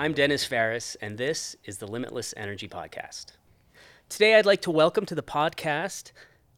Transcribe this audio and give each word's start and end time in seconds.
I'm 0.00 0.14
Denis 0.14 0.46
Phares, 0.46 0.96
and 1.02 1.18
this 1.18 1.56
is 1.62 1.76
the 1.76 1.86
Limitless 1.86 2.32
Energy 2.34 2.66
Podcast. 2.66 3.32
Today, 4.08 4.34
I'd 4.34 4.46
like 4.46 4.62
to 4.62 4.70
welcome 4.70 5.04
to 5.04 5.14
the 5.14 5.22
podcast 5.22 6.12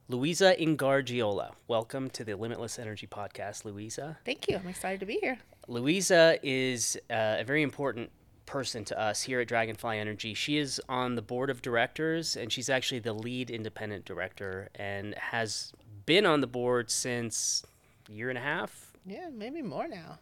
Luisa 0.09 0.55
Ingargiola. 0.55 1.51
Welcome 1.67 2.09
to 2.11 2.23
the 2.23 2.35
Limitless 2.37 2.79
Energy 2.79 3.09
Podcast, 3.09 3.65
Luisa. 3.65 4.17
Thank 4.25 4.49
you. 4.49 4.59
I'm 4.59 4.69
excited 4.69 5.01
to 5.01 5.07
be 5.07 5.19
here. 5.21 5.41
Luisa 5.67 6.39
is 6.45 6.97
uh, 7.11 7.39
a 7.41 7.43
very 7.43 7.63
important 7.65 8.13
person 8.47 8.85
to 8.85 8.97
us 9.01 9.23
here 9.23 9.41
at 9.41 9.49
Dragonfly 9.49 9.99
Energy. 9.99 10.35
She 10.35 10.59
is 10.59 10.81
on 10.89 11.17
the 11.17 11.23
board 11.23 11.51
of 11.51 11.63
directors, 11.63 12.37
and 12.37 12.53
she's 12.53 12.71
actually 12.71 13.01
the 13.01 13.13
lead 13.13 13.51
independent 13.51 14.05
director 14.05 14.69
and 14.77 15.17
has 15.17 15.73
been 16.07 16.27
on 16.27 16.43
the 16.43 16.47
board 16.47 16.93
since 16.93 17.67
a 18.09 18.13
year 18.13 18.29
and 18.29 18.39
a 18.39 18.43
half. 18.43 18.93
Yeah, 19.05 19.31
maybe 19.33 19.63
more 19.63 19.89
now. 19.89 20.21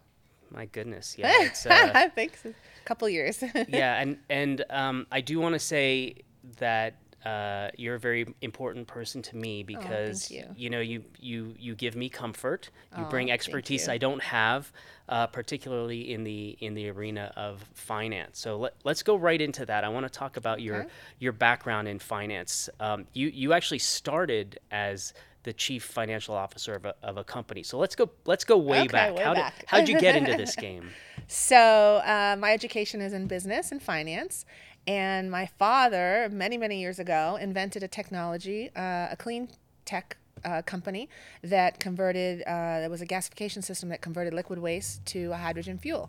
My 0.53 0.67
goodness, 0.67 1.17
yeah, 1.19 1.33
it's 1.41 1.67
uh, 1.67 1.95
so. 1.95 2.01
a 2.45 2.53
couple 2.85 3.09
years. 3.09 3.43
yeah, 3.67 4.01
and 4.01 4.19
and 4.29 4.65
um, 4.71 5.07
I 5.13 5.21
do 5.21 5.39
want 5.41 5.55
to 5.55 5.59
say 5.59 6.17
that 6.59 6.95
uh, 7.25 7.69
you're 7.77 7.97
a 7.97 7.99
very 8.01 8.27
important 8.41 8.87
person 8.87 9.23
to 9.23 9.37
me 9.37 9.63
because 9.63 10.31
you. 10.31 10.71
know 10.71 10.81
you 10.81 11.05
you 11.19 11.55
you 11.59 11.75
give 11.75 11.95
me 11.95 12.09
comfort. 12.09 12.71
You 12.95 13.05
Oh, 13.05 13.09
bring 13.11 13.31
expertise 13.31 13.87
you. 13.87 13.93
I 13.93 13.99
don't 13.99 14.23
have, 14.23 14.73
uh, 15.09 15.27
particularly 15.29 16.13
in 16.13 16.25
the 16.25 16.57
in 16.61 16.75
the 16.75 16.89
arena 16.91 17.33
of 17.37 17.63
finance. 17.75 18.39
So 18.41 18.57
let, 18.59 18.75
let's 18.85 19.03
go 19.03 19.17
right 19.17 19.41
into 19.41 19.65
that. 19.67 19.85
I 19.85 19.89
want 19.89 20.05
to 20.07 20.11
talk 20.11 20.37
about 20.37 20.61
your 20.61 20.81
Okay. 20.81 20.89
your 21.19 21.33
background 21.33 21.89
in 21.89 21.99
finance. 21.99 22.69
Um, 22.81 23.07
you 23.13 23.29
you 23.29 23.53
actually 23.53 23.79
started 23.81 24.59
as 24.71 25.13
the 25.43 25.53
chief 25.53 25.85
financial 25.85 26.35
officer 26.35 26.75
of 26.75 26.85
a, 26.85 26.95
of 27.03 27.17
a 27.17 27.25
company. 27.25 27.63
So 27.63 27.79
let's 27.79 27.97
go 27.97 28.11
let's 28.27 28.45
go 28.45 28.57
way 28.59 28.81
Okay, 28.81 28.89
back. 28.89 29.17
way 29.17 29.23
How 29.23 29.35
back. 29.35 29.59
did 29.61 29.69
how'd 29.69 29.89
you 29.89 29.99
get 29.99 30.17
into 30.17 30.37
this 30.37 30.55
game? 30.67 30.91
so, 31.29 31.57
uh, 32.05 32.37
my 32.39 32.53
education 32.53 33.01
is 33.01 33.13
in 33.13 33.27
business 33.27 33.73
and 33.73 33.83
finance. 33.83 34.45
And 34.87 35.31
my 35.31 35.47
father, 35.47 36.29
many, 36.33 36.57
many 36.57 36.81
years 36.81 36.99
ago, 36.99 37.39
invented 37.41 37.83
a 37.83 37.89
technology, 37.89 38.71
uh, 38.75 39.09
a 39.11 39.17
clean 39.19 39.49
tech 39.85 40.17
uh, 40.43 40.63
company 40.63 41.09
that 41.43 41.79
converted, 41.79 42.43
uh, 42.47 42.81
it 42.83 42.91
was 42.91 43.03
a 43.03 43.07
gasification 43.07 43.63
system 43.63 43.91
that 43.91 44.01
converted 44.01 44.33
liquid 44.33 44.59
waste 44.59 45.05
to 45.07 45.33
a 45.33 45.37
hydrogen 45.37 45.77
fuel. 45.79 46.09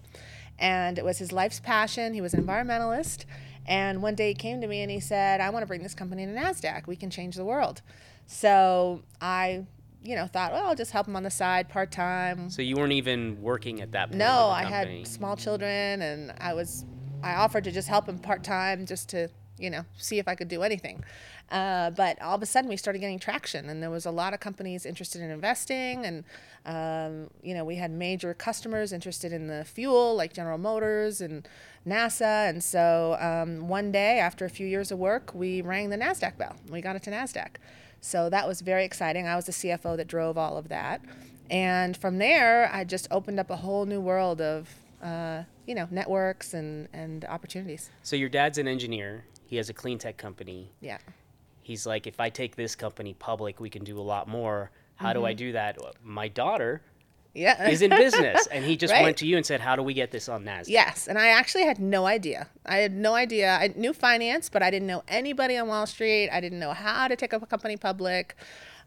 And 0.62 0.98
it 0.98 1.04
was 1.04 1.18
his 1.18 1.34
life's 1.34 1.60
passion. 1.60 2.14
He 2.14 2.22
was 2.22 2.34
an 2.34 2.46
environmentalist. 2.46 3.26
And 3.66 4.02
one 4.02 4.16
day 4.16 4.30
he 4.30 4.34
came 4.34 4.62
to 4.62 4.68
me 4.68 4.82
and 4.82 4.90
he 4.90 5.00
said, 5.00 5.42
I 5.42 5.50
want 5.50 5.64
to 5.64 5.68
bring 5.68 5.84
this 5.84 5.94
company 5.94 6.26
to 6.26 6.32
NASDAQ. 6.32 6.88
We 6.88 6.96
can 6.96 7.10
change 7.10 7.36
the 7.36 7.44
world. 7.44 7.82
So 8.28 9.04
I, 9.20 9.66
you 10.04 10.16
know, 10.16 10.28
thought, 10.28 10.52
well, 10.52 10.68
I'll 10.68 10.76
just 10.76 10.92
help 10.92 11.08
him 11.08 11.16
on 11.16 11.24
the 11.24 11.30
side 11.30 11.68
part 11.68 11.92
time. 11.92 12.50
So 12.50 12.62
you 12.62 12.76
weren't 12.76 12.94
even 12.94 13.42
working 13.42 13.82
at 13.82 13.92
that 13.92 14.10
point. 14.10 14.20
No, 14.20 14.48
I 14.50 14.64
had 14.64 15.08
small 15.08 15.36
children, 15.36 16.02
and 16.02 16.34
I 16.40 16.54
was 16.54 16.86
I 17.24 17.36
offered 17.36 17.64
to 17.66 17.72
just 17.72 17.88
help 17.88 18.08
him 18.08 18.20
part 18.20 18.44
time, 18.44 18.86
just 18.86 19.10
to 19.10 19.30
you 19.62 19.70
know 19.70 19.86
see 19.98 20.20
if 20.20 20.28
I 20.28 20.36
could 20.36 20.48
do 20.48 20.64
anything. 20.64 21.04
Uh, 21.50 21.90
but 21.92 22.22
all 22.22 22.36
of 22.36 22.42
a 22.42 22.46
sudden, 22.46 22.70
we 22.70 22.78
started 22.78 23.00
getting 23.00 23.20
traction, 23.20 23.70
and 23.70 23.84
there 23.84 23.90
was 23.90 24.06
a 24.06 24.12
lot 24.12 24.34
of 24.34 24.40
companies 24.40 24.86
interested 24.86 25.22
in 25.22 25.30
investing, 25.30 26.06
and 26.06 26.24
um, 26.66 27.30
you 27.44 27.54
know 27.54 27.64
we 27.64 27.76
had 27.76 27.92
major 27.92 28.34
customers 28.34 28.92
interested 28.94 29.32
in 29.32 29.48
the 29.48 29.66
fuel, 29.66 30.16
like 30.16 30.34
General 30.34 30.58
Motors 30.58 31.22
and 31.22 31.48
NASA. 31.86 32.50
And 32.50 32.64
so 32.64 33.18
um, 33.20 33.68
one 33.68 33.92
day, 33.92 34.20
after 34.20 34.46
a 34.46 34.50
few 34.50 34.68
years 34.68 34.92
of 34.92 35.00
work, 35.00 35.34
we 35.34 35.62
rang 35.62 35.90
the 35.90 35.98
Nasdaq 35.98 36.38
bell. 36.38 36.56
We 36.70 36.82
got 36.82 36.96
it 36.96 37.04
to 37.04 37.12
Nasdaq. 37.12 37.56
So 38.02 38.30
that 38.30 38.48
was 38.48 38.62
very 38.62 38.84
exciting. 38.84 39.28
I 39.28 39.36
was 39.36 39.46
the 39.46 39.52
CFO 39.52 39.96
that 39.98 40.08
drove 40.08 40.38
all 40.38 40.58
of 40.58 40.70
that. 40.70 41.02
And 41.50 41.96
from 41.96 42.18
there, 42.18 42.70
I 42.74 42.84
just 42.84 43.08
opened 43.12 43.40
up 43.40 43.50
a 43.50 43.58
whole 43.58 43.86
new 43.86 44.00
world 44.00 44.42
of, 44.42 44.70
uh, 45.04 45.44
you 45.68 45.76
know, 45.76 45.88
networks 45.92 46.54
and, 46.54 46.88
and 46.94 47.26
opportunities. 47.26 47.92
So 48.02 48.16
your 48.16 48.30
dad's 48.30 48.58
an 48.58 48.68
engineer. 48.68 49.26
He 49.52 49.58
has 49.58 49.70
a 49.70 49.74
clean 49.74 49.98
tech 50.00 50.16
company. 50.16 50.72
Yeah. 50.80 50.98
He's 51.62 51.86
like, 51.86 52.08
if 52.08 52.22
I 52.22 52.30
take 52.30 52.56
this 52.56 52.74
company 52.74 53.14
public, 53.14 53.60
we 53.60 53.70
can 53.70 53.84
do 53.84 54.00
a 54.00 54.02
lot 54.02 54.30
more. 54.30 54.72
How 54.96 55.10
Mm-hmm. 55.10 55.20
do 55.20 55.26
I 55.26 55.34
do 55.34 55.52
that? 55.52 55.78
My 56.02 56.30
daughter 56.30 56.82
Yeah. 57.34 57.68
is 57.68 57.82
in 57.82 57.90
business, 57.90 58.48
and 58.48 58.64
he 58.64 58.78
just 58.84 58.94
Right. 58.94 59.04
went 59.04 59.18
to 59.18 59.28
you 59.28 59.36
and 59.36 59.46
said, 59.46 59.60
"How 59.60 59.76
do 59.76 59.84
we 59.84 59.94
get 59.94 60.10
this 60.10 60.30
on 60.30 60.46
Nasdaq?" 60.46 60.70
Yes, 60.70 61.10
and 61.10 61.18
I 61.20 61.28
actually 61.40 61.66
had 61.66 61.80
no 61.80 62.06
idea. 62.06 62.48
I 62.66 62.78
had 62.78 62.94
no 62.94 63.14
idea. 63.14 63.58
I 63.60 63.68
knew 63.76 63.92
finance, 63.92 64.48
but 64.48 64.64
I 64.64 64.72
didn't 64.72 64.88
know 64.88 65.04
anybody 65.10 65.58
on 65.58 65.68
Wall 65.68 65.86
Street. 65.86 66.30
I 66.30 66.40
didn't 66.40 66.60
know 66.60 66.72
how 66.72 67.10
to 67.10 67.18
take 67.18 67.34
a 67.34 67.40
company 67.42 67.76
public, 67.76 68.38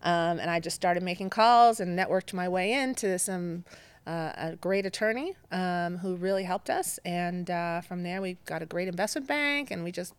um, 0.02 0.38
and 0.40 0.48
I 0.50 0.60
just 0.60 0.76
started 0.76 1.02
making 1.02 1.28
calls 1.28 1.78
and 1.78 1.98
networked 1.98 2.32
my 2.32 2.48
way 2.48 2.72
into 2.72 3.18
some 3.18 3.64
uh, 4.06 4.32
a 4.36 4.56
great 4.56 4.86
attorney 4.86 5.34
um, 5.52 5.98
who 5.98 6.16
really 6.16 6.44
helped 6.44 6.70
us. 6.70 6.98
And 7.04 7.50
uh, 7.50 7.82
from 7.82 8.02
there, 8.02 8.22
we 8.22 8.38
got 8.46 8.62
a 8.62 8.66
great 8.66 8.88
investment 8.88 9.26
bank, 9.26 9.70
and 9.70 9.84
we 9.84 9.92
just 9.92 10.14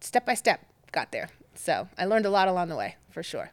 step 0.00 0.26
by 0.26 0.34
step 0.34 0.60
got 0.92 1.12
there. 1.12 1.28
So 1.54 1.88
I 1.98 2.04
learned 2.06 2.26
a 2.26 2.30
lot 2.30 2.48
along 2.48 2.68
the 2.68 2.76
way, 2.76 2.96
for 3.10 3.22
sure. 3.22 3.50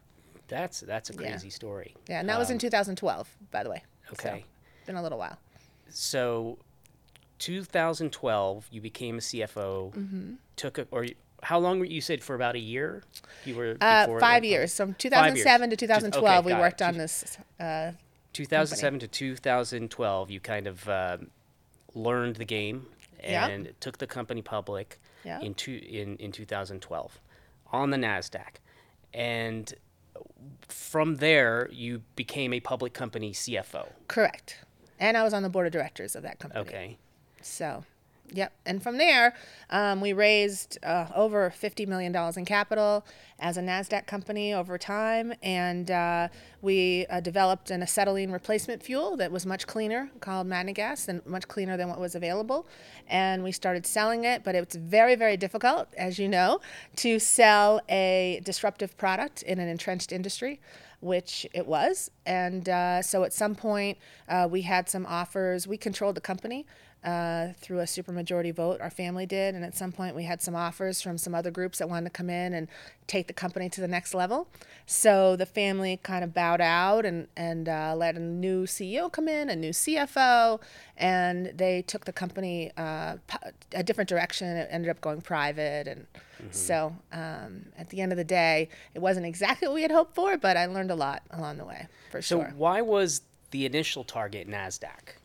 That's 0.47 0.79
that's 0.81 1.09
a 1.09 1.13
Yeah. 1.13 1.19
crazy 1.31 1.49
story. 1.49 1.95
Yeah, 2.07 2.19
and 2.19 2.29
that 2.29 2.39
was 2.39 2.49
in 2.49 2.57
2012, 2.57 3.27
by 3.51 3.63
the 3.63 3.69
way. 3.69 3.83
So, 4.07 4.13
Okay. 4.13 4.45
been 4.85 4.95
a 4.95 5.03
little 5.03 5.17
while. 5.17 5.37
So, 5.89 6.57
2012, 7.39 8.67
you 8.71 8.81
became 8.81 9.17
a 9.17 9.21
CFO. 9.21 9.91
Mm-hmm. 9.95 10.33
Took 10.55 10.77
a 10.77 10.87
or 10.91 11.05
how 11.43 11.59
long 11.59 11.79
were 11.79 11.85
you 11.85 12.01
said 12.01 12.23
for 12.23 12.33
about 12.35 12.55
a 12.55 12.59
year? 12.59 13.03
You 13.45 13.55
were 13.55 13.77
Uh, 13.79 14.07
five 14.19 14.41
that? 14.41 14.47
years. 14.47 14.75
From 14.75 14.89
years. 14.89 14.97
2007 14.99 15.69
to 15.69 15.75
Two- 15.75 15.85
2012, 15.87 16.45
we 16.45 16.51
got 16.51 16.57
it. 16.57 16.61
worked 16.61 16.81
on 16.81 16.97
this. 16.97 17.37
Uh, 17.59 17.91
2007 18.33 18.99
to 18.99 19.07
2012, 19.07 20.31
you 20.31 20.39
kind 20.39 20.65
of 20.67 20.87
uh, 20.89 21.17
learned 21.93 22.37
the 22.37 22.45
game 22.45 22.87
Yeah. 23.23 23.47
and 23.47 23.73
took 23.79 23.97
the 23.99 24.07
company 24.07 24.41
public 24.41 24.99
Yeah. 25.27 25.41
in, 25.41 25.53
two, 25.53 25.81
in, 25.85 26.15
in 26.17 26.31
2012 26.31 27.19
on 27.73 27.89
the 27.89 27.97
NASDAQ. 27.97 28.55
And 29.13 29.73
from 30.69 31.17
there, 31.17 31.69
you 31.71 32.01
became 32.15 32.53
a 32.53 32.61
public 32.61 32.93
company 32.93 33.33
CFO. 33.33 33.87
correct. 34.07 34.63
And 34.99 35.17
I 35.17 35.23
was 35.23 35.33
on 35.33 35.43
the 35.43 35.49
board 35.49 35.67
of 35.67 35.73
directors 35.73 36.15
of 36.15 36.23
that 36.23 36.39
company. 36.39 36.61
Okay. 36.61 36.97
So, 37.41 37.83
yep. 38.31 38.53
And 38.65 38.81
from 38.81 38.97
there, 38.97 39.33
um, 39.69 40.01
we 40.01 40.13
raised 40.13 40.77
uh, 40.83 41.07
over 41.15 41.49
$50 41.49 41.87
million 41.87 42.15
in 42.35 42.45
capital 42.45 43.05
as 43.39 43.57
a 43.57 43.61
NASDAQ 43.61 44.07
company 44.07 44.53
over 44.53 44.77
time. 44.77 45.33
And 45.43 45.91
uh, 45.91 46.27
we 46.61 47.05
uh, 47.09 47.19
developed 47.19 47.71
an 47.71 47.81
acetylene 47.81 48.31
replacement 48.31 48.83
fuel 48.83 49.17
that 49.17 49.31
was 49.31 49.45
much 49.45 49.67
cleaner 49.67 50.09
called 50.19 50.47
MagneGas 50.47 51.07
and 51.07 51.25
much 51.25 51.47
cleaner 51.47 51.77
than 51.77 51.89
what 51.89 51.99
was 51.99 52.15
available. 52.15 52.67
And 53.07 53.43
we 53.43 53.51
started 53.51 53.85
selling 53.85 54.23
it, 54.25 54.43
but 54.43 54.55
it's 54.55 54.75
very, 54.75 55.15
very 55.15 55.37
difficult, 55.37 55.87
as 55.97 56.19
you 56.19 56.27
know, 56.27 56.59
to 56.97 57.19
sell 57.19 57.81
a 57.89 58.41
disruptive 58.43 58.97
product 58.97 59.41
in 59.43 59.59
an 59.59 59.67
entrenched 59.67 60.11
industry 60.11 60.59
which 60.99 61.45
it 61.53 61.67
was. 61.67 62.09
And 62.25 62.67
uh, 62.67 63.01
so 63.01 63.23
at 63.23 63.33
some 63.33 63.55
point, 63.55 63.97
uh, 64.27 64.47
we 64.49 64.63
had 64.63 64.89
some 64.89 65.05
offers. 65.05 65.67
We 65.67 65.77
controlled 65.77 66.15
the 66.15 66.21
company 66.21 66.65
uh, 67.07 67.53
through 67.61 67.79
a 67.79 67.83
supermajority 67.85 68.53
vote, 68.53 68.81
our 68.81 68.89
family 68.89 69.25
did. 69.25 69.55
And 69.55 69.63
at 69.63 69.73
some 69.75 69.93
point, 69.93 70.13
we 70.13 70.23
had 70.23 70.41
some 70.41 70.55
offers 70.55 71.01
from 71.01 71.17
some 71.17 71.33
other 71.33 71.51
groups 71.51 71.77
that 71.77 71.87
wanted 71.87 72.03
to 72.05 72.09
come 72.09 72.29
in 72.29 72.53
and 72.53 72.67
take 73.07 73.27
the 73.27 73.33
company 73.33 73.69
to 73.69 73.79
the 73.79 73.87
next 73.87 74.13
level. 74.13 74.49
So 74.85 75.37
the 75.37 75.45
family 75.45 76.01
kind 76.03 76.21
of 76.25 76.33
bowed 76.33 76.59
out 76.59 77.05
and, 77.05 77.29
and 77.37 77.69
uh, 77.69 77.93
let 77.95 78.15
a 78.15 78.19
new 78.19 78.65
CEO 78.65 79.09
come 79.09 79.29
in, 79.29 79.49
a 79.49 79.55
new 79.55 79.69
CFO, 79.71 80.59
and 80.97 81.53
they 81.55 81.81
took 81.81 82.03
the 82.03 82.11
company 82.11 82.71
uh, 82.77 83.15
a 83.73 83.83
different 83.83 84.09
direction. 84.09 84.47
It 84.57 84.67
ended 84.69 84.89
up 84.89 84.99
going 84.99 85.21
private. 85.21 85.87
And 85.87 86.07
so 86.51 86.93
um, 87.13 87.67
at 87.77 87.89
the 87.89 88.01
end 88.01 88.11
of 88.11 88.17
the 88.17 88.25
day, 88.25 88.67
it 88.93 88.99
wasn't 88.99 89.25
exactly 89.25 89.69
what 89.69 89.75
we 89.75 89.81
had 89.81 89.91
hoped 89.91 90.13
for, 90.13 90.35
but 90.37 90.57
I 90.57 90.65
learned 90.65 90.91
a 90.91 90.95
lot 90.95 91.23
along 91.31 91.57
the 91.57 91.65
way, 91.65 91.87
for 92.11 92.21
So, 92.21 92.39
sure. 92.41 92.53
why 92.57 92.81
was 92.81 93.21
the 93.51 93.65
initial 93.65 94.03
target 94.03 94.49
NASDAQ? 94.49 95.15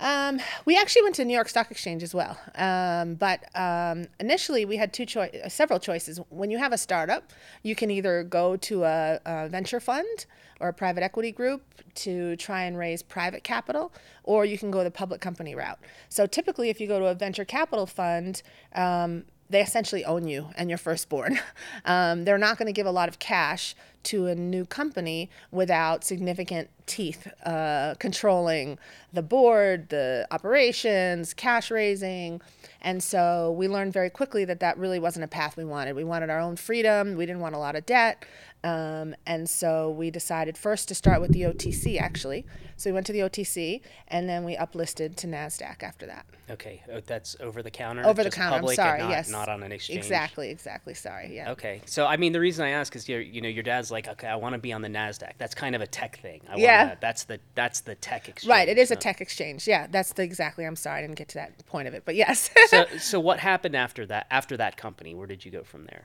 Um, 0.00 0.40
we 0.64 0.76
actually 0.76 1.02
went 1.02 1.14
to 1.16 1.24
New 1.24 1.34
York 1.34 1.48
Stock 1.48 1.70
Exchange 1.70 2.02
as 2.02 2.14
well, 2.14 2.36
um, 2.56 3.14
but 3.14 3.44
um, 3.54 4.06
initially 4.18 4.64
we 4.64 4.76
had 4.76 4.92
two 4.92 5.06
choi- 5.06 5.30
uh, 5.44 5.48
several 5.48 5.78
choices. 5.78 6.20
When 6.30 6.50
you 6.50 6.58
have 6.58 6.72
a 6.72 6.78
startup, 6.78 7.32
you 7.62 7.76
can 7.76 7.90
either 7.90 8.24
go 8.24 8.56
to 8.56 8.84
a, 8.84 9.20
a 9.24 9.48
venture 9.48 9.80
fund 9.80 10.26
or 10.60 10.68
a 10.68 10.72
private 10.72 11.02
equity 11.02 11.30
group 11.30 11.62
to 11.94 12.34
try 12.36 12.64
and 12.64 12.76
raise 12.76 13.02
private 13.02 13.44
capital, 13.44 13.92
or 14.24 14.44
you 14.44 14.58
can 14.58 14.70
go 14.70 14.82
the 14.82 14.90
public 14.90 15.20
company 15.20 15.54
route. 15.54 15.78
So 16.08 16.26
typically, 16.26 16.70
if 16.70 16.80
you 16.80 16.88
go 16.88 16.98
to 16.98 17.06
a 17.06 17.14
venture 17.14 17.44
capital 17.44 17.86
fund, 17.86 18.42
um, 18.74 19.24
they 19.50 19.60
essentially 19.60 20.04
own 20.04 20.26
you 20.26 20.48
and 20.56 20.68
your 20.68 20.78
firstborn. 20.78 21.38
Um, 21.86 22.24
they're 22.24 22.38
not 22.38 22.56
going 22.56 22.66
to 22.66 22.72
give 22.72 22.86
a 22.86 22.90
lot 22.90 23.08
of 23.08 23.18
cash 23.18 23.74
to 24.04 24.26
a 24.26 24.34
new 24.34 24.64
company 24.64 25.28
without 25.50 26.04
significant 26.04 26.70
teeth 26.86 27.26
uh, 27.44 27.94
controlling 27.98 28.78
the 29.12 29.22
board, 29.22 29.88
the 29.88 30.26
operations, 30.30 31.34
cash 31.34 31.70
raising. 31.70 32.40
And 32.80 33.02
so 33.02 33.52
we 33.52 33.68
learned 33.68 33.92
very 33.92 34.10
quickly 34.10 34.44
that 34.44 34.60
that 34.60 34.78
really 34.78 34.98
wasn't 34.98 35.24
a 35.24 35.28
path 35.28 35.56
we 35.56 35.64
wanted. 35.64 35.96
We 35.96 36.04
wanted 36.04 36.30
our 36.30 36.40
own 36.40 36.56
freedom. 36.56 37.16
We 37.16 37.26
didn't 37.26 37.40
want 37.40 37.54
a 37.54 37.58
lot 37.58 37.76
of 37.76 37.86
debt. 37.86 38.24
Um, 38.62 39.14
and 39.26 39.48
so 39.48 39.90
we 39.90 40.10
decided 40.10 40.56
first 40.56 40.88
to 40.88 40.94
start 40.94 41.20
with 41.20 41.32
the 41.32 41.42
OTC, 41.42 42.00
actually. 42.00 42.46
So 42.76 42.90
we 42.90 42.94
went 42.94 43.06
to 43.06 43.12
the 43.12 43.20
OTC, 43.20 43.80
and 44.08 44.28
then 44.28 44.44
we 44.44 44.56
uplisted 44.56 45.16
to 45.16 45.26
NASDAQ 45.26 45.82
after 45.82 46.06
that. 46.06 46.26
Okay, 46.50 46.82
oh, 46.92 47.00
that's 47.06 47.36
over 47.40 47.62
the 47.62 47.70
counter. 47.70 48.04
Over 48.04 48.22
the 48.22 48.30
counter, 48.30 48.58
I'm 48.58 48.74
sorry, 48.74 48.98
not, 48.98 49.10
yes. 49.10 49.30
not 49.30 49.48
on 49.48 49.62
an 49.62 49.72
exchange. 49.72 49.98
Exactly, 49.98 50.50
exactly. 50.50 50.92
Sorry, 50.92 51.34
yeah. 51.34 51.52
Okay, 51.52 51.80
so 51.86 52.06
I 52.06 52.18
mean, 52.18 52.32
the 52.32 52.40
reason 52.40 52.66
I 52.66 52.70
ask 52.70 52.94
is, 52.96 53.08
you 53.08 53.16
you 53.16 53.40
know, 53.40 53.48
your 53.48 53.62
dad's 53.62 53.90
like, 53.90 54.08
okay, 54.08 54.26
I 54.26 54.36
want 54.36 54.52
to 54.52 54.58
be 54.58 54.72
on 54.72 54.82
the 54.82 54.88
Nasdaq. 54.88 55.32
That's 55.38 55.54
kind 55.54 55.74
of 55.74 55.80
a 55.80 55.86
tech 55.86 56.18
thing. 56.18 56.42
I 56.50 56.56
Yeah. 56.56 56.96
That's 57.00 57.24
the 57.24 57.40
that's 57.54 57.80
the 57.80 57.94
tech 57.94 58.28
exchange. 58.28 58.50
Right, 58.50 58.68
it 58.68 58.76
is 58.76 58.90
a 58.90 58.96
tech 58.96 59.22
exchange. 59.22 59.66
Yeah, 59.66 59.86
that's 59.90 60.12
the 60.12 60.22
exactly. 60.22 60.66
I'm 60.66 60.76
sorry, 60.76 60.98
I 60.98 61.02
didn't 61.02 61.16
get 61.16 61.28
to 61.28 61.34
that 61.36 61.64
point 61.66 61.88
of 61.88 61.94
it, 61.94 62.02
but 62.04 62.14
yes. 62.14 62.50
so, 62.68 62.84
so 62.98 63.20
what 63.20 63.40
happened 63.40 63.74
after 63.74 64.04
that? 64.06 64.26
After 64.30 64.56
that 64.58 64.76
company, 64.76 65.14
where 65.14 65.26
did 65.26 65.46
you 65.46 65.50
go 65.50 65.62
from 65.62 65.86
there? 65.86 66.02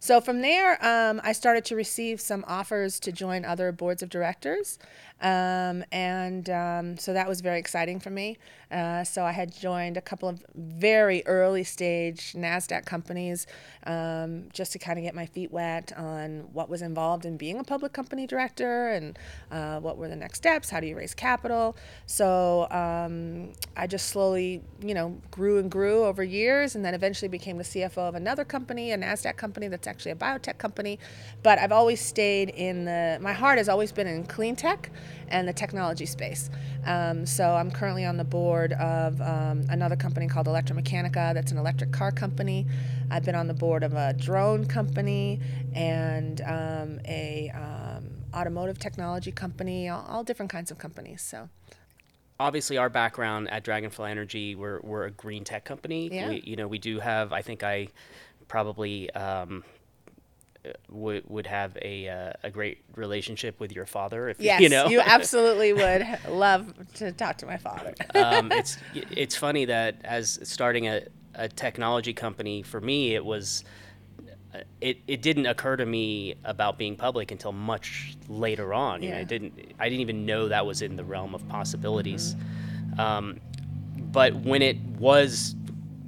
So 0.00 0.20
from 0.20 0.42
there, 0.42 0.84
um, 0.84 1.20
I 1.24 1.32
started 1.32 1.64
to 1.66 1.76
receive 1.76 2.20
some 2.20 2.44
offers 2.46 3.00
to 3.00 3.10
join 3.10 3.44
other 3.44 3.72
boards 3.72 4.02
of 4.02 4.10
directors, 4.10 4.78
um, 5.20 5.82
and 5.90 6.07
um, 6.50 6.98
so 6.98 7.12
that 7.12 7.28
was 7.28 7.40
very 7.40 7.58
exciting 7.58 8.00
for 8.00 8.10
me. 8.10 8.38
Uh, 8.70 9.02
so 9.02 9.24
I 9.24 9.32
had 9.32 9.54
joined 9.54 9.96
a 9.96 10.00
couple 10.00 10.28
of 10.28 10.44
very 10.54 11.22
early 11.26 11.64
stage 11.64 12.34
Nasdaq 12.34 12.84
companies 12.84 13.46
um, 13.86 14.48
just 14.52 14.72
to 14.72 14.78
kind 14.78 14.98
of 14.98 15.04
get 15.04 15.14
my 15.14 15.24
feet 15.24 15.50
wet 15.50 15.92
on 15.96 16.48
what 16.52 16.68
was 16.68 16.82
involved 16.82 17.24
in 17.24 17.38
being 17.38 17.58
a 17.58 17.64
public 17.64 17.92
company 17.94 18.26
director 18.26 18.88
and 18.90 19.18
uh, 19.50 19.80
what 19.80 19.96
were 19.96 20.08
the 20.08 20.16
next 20.16 20.38
steps. 20.38 20.68
How 20.68 20.80
do 20.80 20.86
you 20.86 20.96
raise 20.96 21.14
capital? 21.14 21.76
So 22.06 22.68
um, 22.70 23.52
I 23.76 23.86
just 23.86 24.08
slowly, 24.08 24.62
you 24.82 24.94
know, 24.94 25.18
grew 25.30 25.58
and 25.58 25.70
grew 25.70 26.04
over 26.04 26.22
years, 26.22 26.74
and 26.74 26.84
then 26.84 26.94
eventually 26.94 27.28
became 27.28 27.56
the 27.56 27.64
CFO 27.64 28.08
of 28.08 28.14
another 28.14 28.44
company, 28.44 28.92
a 28.92 28.98
Nasdaq 28.98 29.36
company 29.36 29.68
that's 29.68 29.86
actually 29.86 30.12
a 30.12 30.16
biotech 30.16 30.58
company. 30.58 30.98
But 31.42 31.58
I've 31.58 31.72
always 31.72 32.00
stayed 32.00 32.50
in 32.50 32.84
the. 32.84 33.18
My 33.20 33.32
heart 33.32 33.58
has 33.58 33.68
always 33.68 33.92
been 33.92 34.06
in 34.06 34.24
clean 34.24 34.56
tech 34.56 34.90
and 35.30 35.46
the 35.46 35.52
technology 35.52 36.06
space. 36.06 36.50
Um, 36.84 37.26
so 37.26 37.54
I'm 37.54 37.70
currently 37.70 38.04
on 38.04 38.16
the 38.16 38.24
board 38.24 38.72
of 38.74 39.20
um, 39.20 39.64
another 39.68 39.96
company 39.96 40.26
called 40.28 40.46
ElectraMeccanica, 40.46 41.34
that's 41.34 41.52
an 41.52 41.58
electric 41.58 41.92
car 41.92 42.10
company. 42.12 42.66
I've 43.10 43.24
been 43.24 43.34
on 43.34 43.46
the 43.46 43.54
board 43.54 43.82
of 43.82 43.94
a 43.94 44.12
drone 44.14 44.66
company 44.66 45.40
and 45.74 46.40
um, 46.42 47.00
a 47.06 47.50
um, 47.54 48.10
automotive 48.34 48.78
technology 48.78 49.32
company, 49.32 49.88
all, 49.88 50.04
all 50.08 50.24
different 50.24 50.50
kinds 50.50 50.70
of 50.70 50.78
companies. 50.78 51.22
So 51.22 51.48
obviously 52.40 52.76
our 52.78 52.88
background 52.88 53.50
at 53.50 53.64
Dragonfly 53.64 54.10
Energy, 54.10 54.54
we're 54.54 54.80
we're 54.80 55.04
a 55.04 55.10
green 55.10 55.44
tech 55.44 55.64
company. 55.64 56.08
Yeah. 56.12 56.28
We, 56.28 56.42
you 56.44 56.56
know, 56.56 56.68
we 56.68 56.78
do 56.78 57.00
have. 57.00 57.32
I 57.32 57.42
think 57.42 57.62
I 57.62 57.88
probably 58.46 59.10
um, 59.10 59.64
would 60.88 61.22
would 61.28 61.46
have 61.46 61.76
a 61.82 62.08
uh, 62.08 62.32
a 62.42 62.50
great 62.50 62.78
relationship 62.96 63.58
with 63.60 63.72
your 63.72 63.86
father. 63.86 64.28
If 64.28 64.40
yes, 64.40 64.60
you 64.60 64.68
know, 64.68 64.88
you 64.88 65.00
absolutely 65.04 65.72
would 65.72 66.06
love 66.28 66.72
to 66.94 67.12
talk 67.12 67.38
to 67.38 67.46
my 67.46 67.56
father. 67.56 67.94
um, 68.14 68.50
it's 68.60 68.78
it's 68.94 69.36
funny 69.36 69.64
that 69.66 69.96
as 70.04 70.38
starting 70.42 70.86
a, 70.88 71.02
a 71.34 71.48
technology 71.48 72.12
company 72.12 72.62
for 72.62 72.80
me, 72.80 73.14
it 73.14 73.24
was. 73.24 73.64
uh, 74.54 74.58
It, 74.80 74.98
it 75.06 75.22
didn't 75.22 75.46
occur 75.46 75.76
to 75.76 75.86
me 75.86 76.34
about 76.44 76.78
being 76.78 76.96
public 76.96 77.30
until 77.30 77.52
much 77.52 78.16
later 78.28 78.72
on. 78.74 79.02
You 79.02 79.10
know, 79.10 79.16
Yeah. 79.16 79.22
it 79.22 79.28
didn't. 79.28 79.52
I 79.78 79.88
didn't 79.88 80.00
even 80.00 80.26
know 80.26 80.48
that 80.48 80.64
was 80.66 80.82
in 80.82 80.96
the 80.96 81.04
realm 81.04 81.34
of 81.34 81.46
possibilities. 81.48 82.34
Mm-hmm. 82.34 83.00
Um, 83.00 83.40
but 84.12 84.34
when 84.34 84.62
it 84.62 84.78
was, 84.98 85.54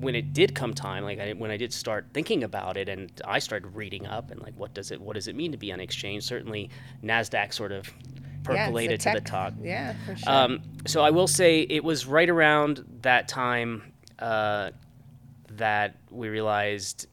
when 0.00 0.14
it 0.14 0.32
did 0.32 0.54
come 0.54 0.72
time, 0.74 1.04
like 1.04 1.18
I, 1.20 1.32
when 1.32 1.50
I 1.50 1.56
did 1.56 1.72
start 1.72 2.06
thinking 2.14 2.42
about 2.44 2.76
it, 2.76 2.88
and 2.88 3.12
I 3.24 3.38
started 3.38 3.74
reading 3.76 4.06
up 4.06 4.30
and 4.30 4.40
like, 4.40 4.54
what 4.56 4.72
does 4.74 4.90
it, 4.90 5.00
what 5.00 5.14
does 5.14 5.28
it 5.28 5.36
mean 5.36 5.52
to 5.52 5.58
be 5.58 5.72
on 5.72 5.80
exchange? 5.80 6.24
Certainly, 6.24 6.70
Nasdaq 7.04 7.52
sort 7.52 7.72
of 7.72 7.86
Yeah, 7.88 8.64
percolated 8.66 9.00
to 9.00 9.12
the 9.12 9.20
top. 9.20 9.54
Yeah, 9.62 9.94
for 10.06 10.16
sure. 10.16 10.32
Um, 10.32 10.62
so 10.86 11.02
I 11.02 11.10
will 11.10 11.26
say 11.28 11.60
it 11.60 11.84
was 11.84 12.06
right 12.06 12.28
around 12.28 12.84
that 13.02 13.28
time 13.28 13.92
uh, 14.18 14.70
that 15.50 15.96
we 16.10 16.28
realized 16.28 17.06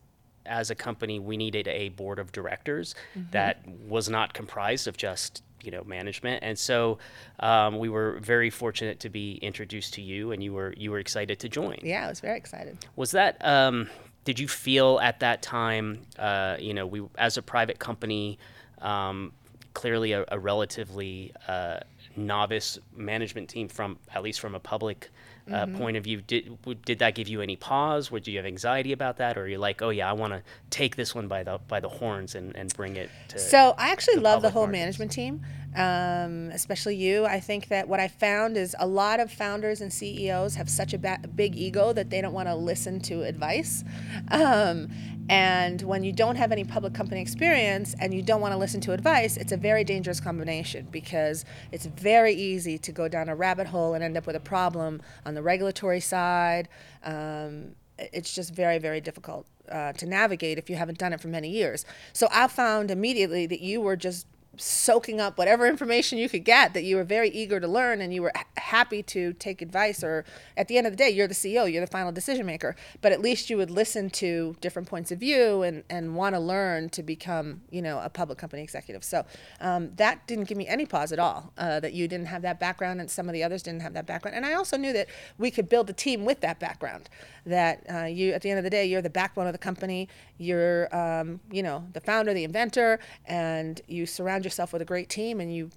as 0.45 0.69
a 0.69 0.75
company 0.75 1.19
we 1.19 1.35
needed 1.35 1.67
a 1.67 1.89
board 1.89 2.19
of 2.19 2.31
directors 2.31 2.95
Mm-hmm. 3.17 3.31
that 3.31 3.67
was 3.67 4.07
not 4.07 4.33
comprised 4.33 4.87
of 4.87 4.95
just 4.95 5.43
you 5.67 5.71
know 5.71 5.83
management. 5.83 6.39
And 6.47 6.57
so 6.57 6.97
um, 7.41 7.77
we 7.77 7.89
were 7.89 8.19
very 8.21 8.49
fortunate 8.49 9.01
to 9.01 9.09
be 9.09 9.35
introduced 9.49 9.93
to 9.95 10.01
you 10.01 10.31
and 10.31 10.41
you 10.41 10.53
were 10.53 10.73
you 10.77 10.91
were 10.91 10.99
excited 10.99 11.37
to 11.41 11.49
join. 11.49 11.77
Yeah, 11.83 12.05
I 12.05 12.09
was 12.09 12.21
very 12.21 12.37
excited. 12.37 12.73
was 12.95 13.11
that 13.11 13.33
um, 13.45 13.89
did 14.23 14.39
you 14.39 14.47
feel 14.47 14.89
at 15.09 15.19
that 15.19 15.41
time 15.41 15.85
uh, 16.17 16.55
you 16.57 16.73
know 16.73 16.87
we 16.87 16.99
as 17.17 17.35
a 17.37 17.41
private 17.41 17.79
company 17.79 18.39
um, 18.81 19.33
clearly 19.73 20.13
a, 20.13 20.23
a 20.29 20.39
relatively 20.39 21.33
uh, 21.49 21.79
novice 22.15 22.79
management 22.95 23.49
team 23.49 23.67
from 23.67 23.97
at 24.15 24.23
least 24.23 24.39
from 24.39 24.55
a 24.55 24.59
public 24.59 25.09
uh, 25.51 25.65
point 25.79 25.95
of 25.95 26.03
view 26.03 26.19
did 26.21 26.57
did 26.83 26.99
that 26.99 27.15
give 27.15 27.27
you 27.29 27.39
any 27.41 27.55
pause? 27.55 28.11
Would 28.11 28.27
you 28.27 28.35
have 28.35 28.45
anxiety 28.45 28.91
about 28.91 29.15
that? 29.17 29.37
Or 29.37 29.43
are 29.43 29.47
you 29.47 29.57
like 29.57 29.81
oh 29.81 29.91
yeah 29.91 30.09
I 30.09 30.13
want 30.13 30.33
to 30.33 30.41
take 30.69 30.97
this 30.97 31.15
one 31.15 31.27
by 31.29 31.43
the 31.43 31.57
by 31.69 31.79
the 31.79 31.87
horns 31.87 32.35
and, 32.35 32.53
and 32.55 32.73
bring 32.73 32.97
it 32.97 33.09
to 33.29 33.39
So 33.39 33.73
I 33.77 33.91
actually 33.91 34.17
love 34.17 34.41
the 34.41 34.49
whole 34.49 34.63
markets. 34.63 34.79
management 34.79 35.11
team, 35.13 35.45
um, 35.75 36.49
especially 36.53 36.95
you. 36.95 37.25
I 37.25 37.39
think 37.39 37.67
that 37.67 37.87
what 37.87 37.99
I 37.99 38.07
found 38.07 38.57
is 38.57 38.75
a 38.79 38.87
lot 38.87 39.19
of 39.19 39.31
founders 39.31 39.81
and 39.81 39.91
CEOs 39.91 40.55
have 40.55 40.69
such 40.69 40.93
a 40.93 40.97
ba- 40.97 41.19
big 41.35 41.55
ego 41.55 41.93
that 41.93 42.09
they 42.09 42.21
don't 42.21 42.33
want 42.33 42.47
to 42.47 42.55
listen 42.55 42.99
to 43.01 43.23
advice. 43.23 43.83
Um, 44.31 44.89
and 45.29 45.81
when 45.81 46.03
you 46.03 46.13
don't 46.13 46.37
have 46.37 46.51
any 46.51 46.63
public 46.63 46.93
company 46.93 47.21
experience 47.21 47.95
and 47.99 48.13
you 48.13 48.21
don't 48.21 48.39
want 48.39 48.53
to 48.53 48.57
listen 48.57 48.79
to 48.81 48.93
advice, 48.93 49.35
it's 49.35 49.51
a 49.51 49.57
very 49.57 49.83
dangerous 49.83 50.19
combination 50.19 50.87
because 50.89 51.43
it's 51.71 51.85
very 51.85 52.33
easy 52.33 52.77
to 52.77 52.91
go 52.91 53.07
down 53.07 53.27
a 53.27 53.35
rabbit 53.35 53.67
hole 53.67 53.93
and 53.93 54.03
end 54.03 54.15
up 54.17 54.25
with 54.25 54.35
a 54.35 54.41
problem 54.41 55.01
on 55.25 55.35
the 55.35 55.41
regulatory 55.41 55.99
side. 55.99 56.69
Um, 57.03 57.75
it's 57.97 58.33
just 58.33 58.53
very, 58.53 58.77
very 58.77 59.01
difficult 59.01 59.47
uh, 59.69 59.91
to 59.93 60.05
navigate 60.05 60.57
if 60.57 60.69
you 60.69 60.75
haven't 60.75 60.97
done 60.97 61.13
it 61.13 61.19
for 61.19 61.27
many 61.27 61.49
years. 61.49 61.85
So 62.13 62.27
I 62.31 62.47
found 62.47 62.91
immediately 62.91 63.47
that 63.47 63.59
you 63.59 63.81
were 63.81 63.95
just 63.95 64.27
soaking 64.57 65.21
up 65.21 65.37
whatever 65.37 65.67
information 65.67 66.17
you 66.17 66.27
could 66.27 66.43
get, 66.43 66.73
that 66.73 66.83
you 66.83 66.95
were 66.95 67.03
very 67.03 67.29
eager 67.29 67.59
to 67.59 67.67
learn 67.67 68.01
and 68.01 68.13
you 68.13 68.21
were 68.21 68.33
happy 68.57 69.03
to 69.03 69.33
take 69.33 69.61
advice. 69.61 70.03
Or 70.03 70.25
at 70.55 70.67
the 70.67 70.77
end 70.77 70.87
of 70.87 70.93
the 70.93 70.97
day, 70.97 71.09
you're 71.09 71.27
the 71.27 71.33
CEO, 71.33 71.71
you're 71.71 71.81
the 71.81 71.91
final 71.91 72.11
decision 72.11 72.45
maker, 72.45 72.75
but 73.01 73.11
at 73.11 73.21
least 73.21 73.49
you 73.49 73.57
would 73.57 73.71
listen 73.71 74.09
to 74.11 74.55
different 74.61 74.87
points 74.87 75.11
of 75.11 75.19
view 75.19 75.61
and, 75.61 75.83
and 75.89 76.15
want 76.15 76.35
to 76.35 76.39
learn 76.39 76.89
to 76.89 77.03
become, 77.03 77.61
you 77.69 77.81
know, 77.81 77.99
a 77.99 78.09
public 78.09 78.37
company 78.37 78.63
executive. 78.63 79.03
So 79.03 79.25
um, 79.61 79.95
that 79.95 80.25
didn't 80.27 80.45
give 80.45 80.57
me 80.57 80.67
any 80.67 80.85
pause 80.85 81.11
at 81.11 81.19
all, 81.19 81.53
uh, 81.57 81.79
that 81.79 81.93
you 81.93 82.07
didn't 82.07 82.27
have 82.27 82.41
that 82.41 82.59
background 82.59 82.99
and 82.99 83.09
some 83.09 83.27
of 83.27 83.33
the 83.33 83.43
others 83.43 83.63
didn't 83.63 83.81
have 83.81 83.93
that 83.93 84.05
background. 84.05 84.35
And 84.35 84.45
I 84.45 84.53
also 84.53 84.77
knew 84.77 84.93
that 84.93 85.07
we 85.37 85.51
could 85.51 85.69
build 85.69 85.89
a 85.89 85.93
team 85.93 86.25
with 86.25 86.41
that 86.41 86.59
background, 86.59 87.09
that 87.45 87.83
uh, 87.93 88.05
you, 88.05 88.33
at 88.33 88.41
the 88.41 88.49
end 88.49 88.57
of 88.57 88.63
the 88.63 88.69
day, 88.69 88.85
you're 88.85 89.01
the 89.01 89.09
backbone 89.09 89.47
of 89.47 89.53
the 89.53 89.59
company, 89.59 90.09
you're, 90.37 90.93
um, 90.95 91.39
you 91.51 91.63
know, 91.63 91.85
the 91.93 92.01
founder, 92.01 92.33
the 92.33 92.43
inventor, 92.43 92.99
and 93.25 93.81
you 93.87 94.05
surround 94.05 94.43
yourself 94.47 94.71
with 94.73 94.81
a 94.81 94.85
great 94.85 95.09
team 95.09 95.39
and 95.41 95.53
you 95.53 95.69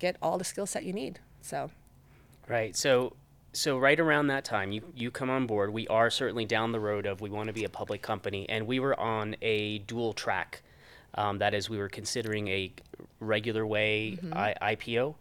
get 0.00 0.16
all 0.20 0.36
the 0.36 0.44
skill 0.44 0.66
set 0.66 0.84
you 0.84 0.92
need. 0.92 1.20
So, 1.42 1.70
Right. 2.48 2.76
So 2.76 3.14
so 3.52 3.78
right 3.78 3.98
around 3.98 4.26
that 4.28 4.44
time 4.44 4.70
you 4.72 4.82
you 4.94 5.10
come 5.10 5.30
on 5.30 5.46
board. 5.46 5.72
We 5.72 5.86
are 5.88 6.10
certainly 6.10 6.44
down 6.44 6.72
the 6.72 6.80
road 6.80 7.06
of 7.06 7.20
we 7.20 7.30
want 7.30 7.46
to 7.48 7.52
be 7.52 7.64
a 7.64 7.68
public 7.68 8.02
company 8.02 8.48
and 8.48 8.66
we 8.66 8.78
were 8.80 8.98
on 8.98 9.36
a 9.42 9.78
dual 9.78 10.12
track. 10.12 10.62
Um, 11.14 11.38
that 11.38 11.54
is 11.54 11.70
we 11.70 11.78
were 11.78 11.88
considering 11.88 12.48
a 12.48 12.72
regular 13.20 13.64
way 13.66 14.18
I- 14.32 14.74
IPO 14.74 15.14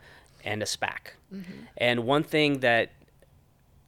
and 0.43 0.61
a 0.61 0.65
SPAC. 0.65 1.13
And 1.77 2.05
one 2.05 2.23
thing 2.23 2.59
that 2.59 2.91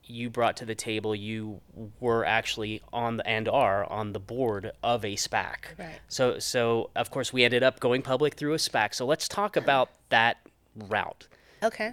you 0.08 0.30
brought 0.30 0.56
to 0.58 0.64
the 0.64 0.74
table, 0.74 1.14
you 1.14 1.60
were 2.00 2.24
actually 2.24 2.82
on 2.92 3.18
the 3.18 3.26
and 3.26 3.48
are 3.48 3.84
on 3.90 4.12
the 4.12 4.20
board 4.20 4.72
of 4.82 5.04
a 5.04 5.14
SPAC. 5.14 5.78
Right. 5.78 5.98
So 6.08 6.38
so 6.38 6.90
of 6.96 7.10
course 7.10 7.32
we 7.32 7.44
ended 7.44 7.62
up 7.62 7.80
going 7.80 8.02
public 8.02 8.34
through 8.34 8.54
a 8.54 8.58
SPAC. 8.58 8.94
So 8.94 9.06
let's 9.06 9.28
talk 9.28 9.56
about 9.56 9.90
that 10.10 10.38
route 10.74 11.26
okay. 11.62 11.92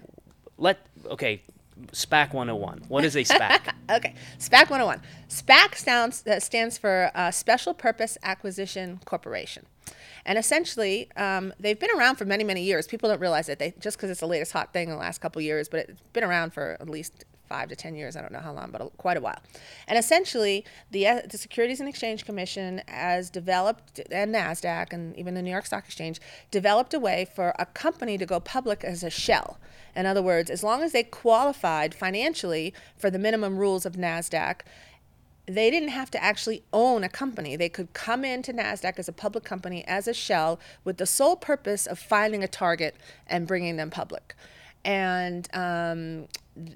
let 0.58 0.86
okay 1.06 1.42
SPAC 1.92 2.34
101. 2.34 2.86
What 2.88 3.04
is 3.04 3.18
a 3.18 3.20
SPAC? 3.24 3.74
Okay, 3.90 4.16
SPAC 4.40 4.70
101. 4.70 5.02
SPAC 5.28 5.76
stands, 5.76 6.26
uh, 6.26 6.40
stands 6.40 6.78
for 6.78 7.12
uh, 7.14 7.32
Special 7.32 7.74
Purpose 7.74 8.18
Acquisition 8.24 9.02
Corporation. 9.04 9.66
And 10.26 10.40
essentially, 10.40 11.10
um, 11.18 11.54
they've 11.60 11.78
been 11.78 11.92
around 11.92 12.16
for 12.16 12.24
many, 12.24 12.46
many 12.46 12.64
years. 12.64 12.88
People 12.88 13.10
don't 13.10 13.20
realize 13.20 13.50
it 13.50 13.60
they, 13.60 13.74
just 13.78 13.98
because 13.98 14.10
it's 14.10 14.22
the 14.22 14.28
latest 14.28 14.54
hot 14.54 14.72
thing 14.72 14.88
in 14.88 14.92
the 14.92 15.00
last 15.00 15.20
couple 15.20 15.40
of 15.40 15.44
years, 15.44 15.68
but 15.68 15.90
it's 15.90 16.02
been 16.14 16.24
around 16.24 16.54
for 16.54 16.78
at 16.80 16.90
least 16.90 17.26
five 17.48 17.70
to 17.70 17.76
10 17.76 17.96
years. 17.96 18.16
I 18.16 18.22
don't 18.22 18.32
know 18.32 18.40
how 18.40 18.54
long, 18.54 18.72
but 18.72 18.82
a, 18.82 18.86
quite 18.98 19.18
a 19.18 19.22
while. 19.22 19.40
And 19.88 19.98
essentially, 19.98 20.66
the, 20.92 21.08
uh, 21.08 21.22
the 21.30 21.38
Securities 21.38 21.80
and 21.80 21.88
Exchange 21.88 22.26
Commission 22.26 22.82
has 22.88 23.30
developed, 23.30 24.02
and 24.12 24.34
NASDAQ, 24.34 24.94
and 24.94 25.16
even 25.18 25.34
the 25.34 25.42
New 25.42 25.52
York 25.52 25.66
Stock 25.66 25.86
Exchange, 25.86 26.20
developed 26.52 26.94
a 26.94 27.00
way 27.00 27.28
for 27.36 27.54
a 27.58 27.66
company 27.66 28.18
to 28.18 28.26
go 28.26 28.40
public 28.40 28.84
as 28.84 29.04
a 29.04 29.10
shell. 29.10 29.58
In 29.96 30.06
other 30.06 30.22
words, 30.22 30.50
as 30.50 30.64
long 30.64 30.84
as 30.84 30.92
they 30.92 31.04
qualified 31.04 31.96
financially 31.96 32.74
for 32.98 33.10
the 33.10 33.20
minimum 33.20 33.58
rules 33.58 33.86
of 33.86 33.94
NASDAQ, 33.94 34.62
they 35.48 35.70
didn't 35.70 35.90
have 35.90 36.10
to 36.12 36.24
actually 36.24 36.64
own 36.74 37.04
a 37.04 37.10
company. 37.10 37.56
They 37.56 37.70
could 37.70 37.94
come 37.94 38.26
into 38.26 38.52
NASDAQ 38.52 38.98
as 38.98 39.08
a 39.08 39.14
public 39.14 39.44
company, 39.44 39.86
as 39.88 40.08
a 40.08 40.14
shell, 40.14 40.60
with 40.84 40.98
the 40.98 41.06
sole 41.06 41.36
purpose 41.36 41.86
of 41.86 42.00
finding 42.00 42.44
a 42.44 42.48
target 42.48 42.96
and 43.28 43.48
bringing 43.48 43.78
them 43.78 43.90
public. 43.90 44.36
And 44.84 45.48
um, 45.54 46.28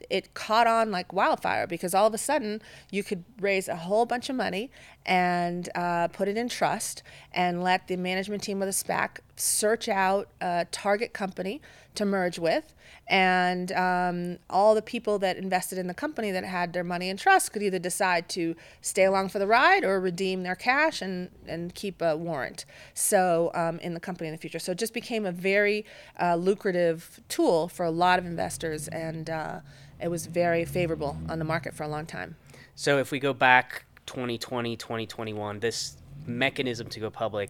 it 0.09 0.33
caught 0.33 0.67
on 0.67 0.91
like 0.91 1.13
wildfire 1.13 1.65
because 1.67 1.93
all 1.93 2.07
of 2.07 2.13
a 2.13 2.17
sudden 2.17 2.61
you 2.91 3.03
could 3.03 3.23
raise 3.39 3.67
a 3.67 3.75
whole 3.75 4.05
bunch 4.05 4.29
of 4.29 4.35
money 4.35 4.69
and 5.05 5.69
uh, 5.75 6.07
put 6.09 6.27
it 6.27 6.37
in 6.37 6.49
trust 6.49 7.03
and 7.33 7.63
let 7.63 7.87
the 7.87 7.95
management 7.95 8.43
team 8.43 8.61
of 8.61 8.67
the 8.67 8.73
SPAC 8.73 9.19
search 9.35 9.87
out 9.87 10.29
a 10.41 10.65
target 10.71 11.13
company 11.13 11.61
to 11.99 12.05
merge 12.05 12.39
with. 12.39 12.73
And 13.07 13.71
um, 13.73 14.37
all 14.49 14.73
the 14.73 14.81
people 14.81 15.19
that 15.19 15.35
invested 15.35 15.77
in 15.77 15.87
the 15.87 15.93
company 15.93 16.31
that 16.31 16.45
had 16.45 16.71
their 16.71 16.83
money 16.83 17.09
in 17.09 17.17
trust 17.17 17.51
could 17.51 17.61
either 17.61 17.77
decide 17.77 18.29
to 18.29 18.55
stay 18.81 19.03
along 19.03 19.29
for 19.29 19.39
the 19.39 19.47
ride 19.47 19.83
or 19.83 19.99
redeem 19.99 20.43
their 20.43 20.55
cash 20.55 21.01
and, 21.01 21.29
and 21.45 21.75
keep 21.75 22.01
a 22.01 22.15
warrant 22.15 22.65
so 22.93 23.51
um, 23.53 23.79
in 23.79 23.93
the 23.93 23.99
company 23.99 24.29
in 24.29 24.33
the 24.33 24.37
future. 24.37 24.59
So 24.59 24.71
it 24.71 24.77
just 24.77 24.93
became 24.93 25.25
a 25.25 25.31
very 25.31 25.85
uh, 26.19 26.35
lucrative 26.35 27.19
tool 27.27 27.67
for 27.67 27.85
a 27.85 27.91
lot 27.91 28.17
of 28.17 28.25
investors 28.25 28.87
and 28.87 29.29
uh, 29.29 29.59
it 30.01 30.07
was 30.07 30.25
very 30.25 30.63
favorable 30.63 31.17
on 31.27 31.39
the 31.39 31.45
market 31.45 31.73
for 31.73 31.83
a 31.83 31.89
long 31.89 32.05
time. 32.05 32.37
So 32.75 32.97
if 32.97 33.11
we 33.11 33.19
go 33.19 33.33
back 33.33 33.85
2020, 34.05 34.77
2021, 34.77 35.59
this 35.59 35.97
mechanism 36.25 36.87
to 36.87 36.99
go 37.01 37.09
public 37.09 37.49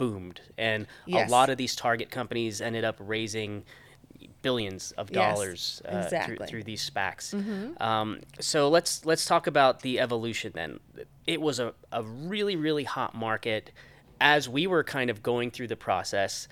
boomed, 0.00 0.40
and 0.58 0.86
Yes. 1.06 1.28
a 1.28 1.30
lot 1.30 1.50
of 1.50 1.58
these 1.58 1.76
target 1.76 2.10
companies 2.10 2.60
ended 2.62 2.84
up 2.84 2.96
raising 2.98 3.64
billions 4.42 4.92
of 4.92 5.10
Yes, 5.10 5.14
dollars 5.34 5.82
uh, 5.84 5.90
through, 5.90 6.00
exactly. 6.00 6.46
through 6.46 6.62
these 6.64 6.90
SPACs. 6.90 7.80
Um, 7.80 8.20
so 8.40 8.68
let's 8.68 9.04
let's 9.04 9.24
talk 9.26 9.46
about 9.46 9.80
the 9.82 10.00
evolution 10.00 10.52
then. 10.54 10.80
It 11.26 11.40
was 11.40 11.60
a, 11.60 11.74
a 11.92 12.02
really 12.02 12.56
really 12.56 12.84
hot 12.84 13.14
market 13.14 13.70
as 14.20 14.48
we 14.48 14.66
were 14.66 14.82
kind 14.84 15.10
of 15.10 15.22
going 15.22 15.50
through 15.50 15.68
the 15.68 15.76
process. 15.76 16.48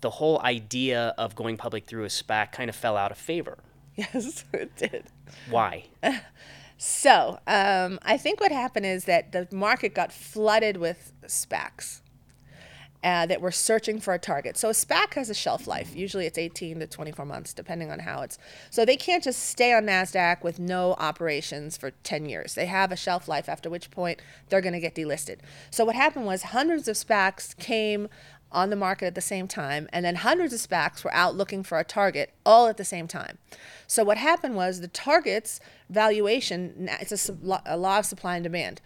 The 0.00 0.10
whole 0.10 0.40
idea 0.40 1.14
of 1.18 1.34
going 1.34 1.58
public 1.58 1.86
through 1.86 2.04
a 2.04 2.08
SPAC 2.08 2.52
kind 2.52 2.70
of 2.70 2.76
fell 2.76 2.96
out 2.96 3.12
of 3.12 3.18
favor. 3.18 3.58
Yes, 3.96 4.44
it 4.54 4.74
did. 4.76 5.04
Why? 5.50 5.84
So 6.82 7.38
um, 7.46 7.98
I 8.00 8.16
think 8.16 8.40
what 8.40 8.50
happened 8.52 8.86
is 8.86 9.04
that 9.04 9.32
the 9.32 9.46
market 9.54 9.94
got 9.94 10.10
flooded 10.10 10.78
with 10.78 11.12
SPACs 11.26 11.99
uh, 13.02 13.26
that 13.26 13.40
were 13.40 13.50
searching 13.50 13.98
for 13.98 14.12
a 14.12 14.18
target. 14.18 14.56
So 14.56 14.68
a 14.68 14.72
SPAC 14.72 15.14
has 15.14 15.30
a 15.30 15.34
shelf 15.34 15.66
life. 15.66 15.94
Usually 15.96 16.26
it's 16.26 16.36
18 16.36 16.80
to 16.80 16.86
24 16.86 17.24
months, 17.24 17.52
depending 17.54 17.90
on 17.90 18.00
how 18.00 18.20
it's. 18.22 18.38
So 18.70 18.84
they 18.84 18.96
can't 18.96 19.24
just 19.24 19.40
stay 19.40 19.72
on 19.72 19.84
NASDAQ 19.84 20.42
with 20.42 20.58
no 20.58 20.94
operations 20.98 21.76
for 21.76 21.92
10 22.02 22.26
years. 22.26 22.54
They 22.54 22.66
have 22.66 22.92
a 22.92 22.96
shelf 22.96 23.26
life, 23.26 23.48
after 23.48 23.70
which 23.70 23.90
point 23.90 24.20
they're 24.48 24.60
going 24.60 24.74
to 24.74 24.80
get 24.80 24.94
delisted. 24.94 25.38
So 25.70 25.84
what 25.84 25.94
happened 25.94 26.26
was 26.26 26.42
hundreds 26.42 26.88
of 26.88 26.96
SPACs 26.96 27.56
came 27.56 28.08
on 28.52 28.70
the 28.70 28.76
market 28.76 29.06
at 29.06 29.14
the 29.14 29.20
same 29.20 29.46
time, 29.46 29.88
and 29.92 30.04
then 30.04 30.16
hundreds 30.16 30.52
of 30.52 30.60
SPACs 30.60 31.04
were 31.04 31.14
out 31.14 31.36
looking 31.36 31.62
for 31.62 31.78
a 31.78 31.84
target 31.84 32.34
all 32.44 32.66
at 32.66 32.76
the 32.76 32.84
same 32.84 33.06
time. 33.06 33.38
So 33.86 34.04
what 34.04 34.18
happened 34.18 34.56
was 34.56 34.80
the 34.80 34.88
target's 34.88 35.60
valuation, 35.88 36.88
it's 37.00 37.28
a, 37.28 37.62
a 37.64 37.76
law 37.76 38.00
of 38.00 38.06
supply 38.06 38.36
and 38.36 38.42
demand. 38.42 38.80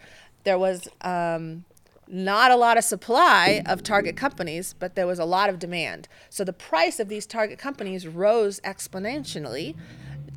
There 0.44 0.58
was 0.58 0.86
um, 1.00 1.64
not 2.08 2.50
a 2.50 2.56
lot 2.56 2.78
of 2.78 2.84
supply 2.84 3.62
of 3.66 3.82
target 3.82 4.16
companies, 4.16 4.74
but 4.78 4.94
there 4.94 5.06
was 5.06 5.18
a 5.18 5.24
lot 5.24 5.48
of 5.48 5.58
demand. 5.58 6.08
So 6.30 6.44
the 6.44 6.52
price 6.52 7.00
of 7.00 7.08
these 7.08 7.26
target 7.26 7.58
companies 7.58 8.06
rose 8.06 8.60
exponentially 8.60 9.74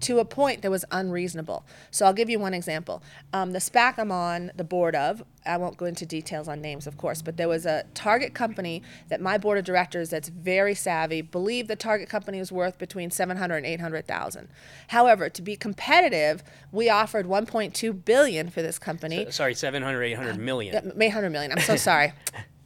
to 0.02 0.20
a 0.20 0.26
point 0.26 0.62
that 0.62 0.72
was 0.72 0.86
unreasonable. 0.92 1.66
So 1.92 2.06
I'll 2.06 2.14
give 2.14 2.30
you 2.30 2.40
one 2.40 2.54
example. 2.54 3.02
Um, 3.34 3.54
the 3.54 3.60
SPAC 3.60 3.96
I'm 3.98 4.12
on 4.12 4.52
the 4.56 4.64
board 4.64 4.96
of, 4.96 5.24
I 5.46 5.58
won't 5.58 5.78
go 5.78 5.86
into 5.86 6.06
details 6.06 6.48
on 6.48 6.62
names, 6.62 6.88
of 6.88 6.98
course, 6.98 7.22
but 7.22 7.38
there 7.38 7.48
was 7.48 7.66
a 7.66 7.86
target 7.94 8.34
company 8.34 8.84
that 9.10 9.22
my 9.22 9.38
board 9.38 9.58
of 9.58 9.66
directors 9.66 10.10
that's 10.10 10.30
very 10.30 10.76
savvy 10.76 11.22
believed 11.22 11.70
the 11.70 11.76
target 11.76 12.10
company 12.10 12.40
was 12.40 12.52
worth 12.52 12.78
between 12.78 13.12
700 13.12 13.58
and 13.58 13.66
800,000. 13.66 14.50
However, 14.90 15.30
to 15.30 15.42
be 15.42 15.56
competitive, 15.56 16.44
we 16.72 16.90
offered 16.90 17.26
1.2 17.26 18.06
billion 18.06 18.50
for 18.50 18.62
this 18.62 18.78
company. 18.78 19.28
Sorry, 19.32 19.54
700, 19.54 20.04
800 20.04 20.38
million. 20.38 20.76
Uh, 20.76 20.92
800 21.00 21.30
million. 21.30 21.52
I'm 21.52 21.60
so 21.60 21.76
sorry. 21.76 22.14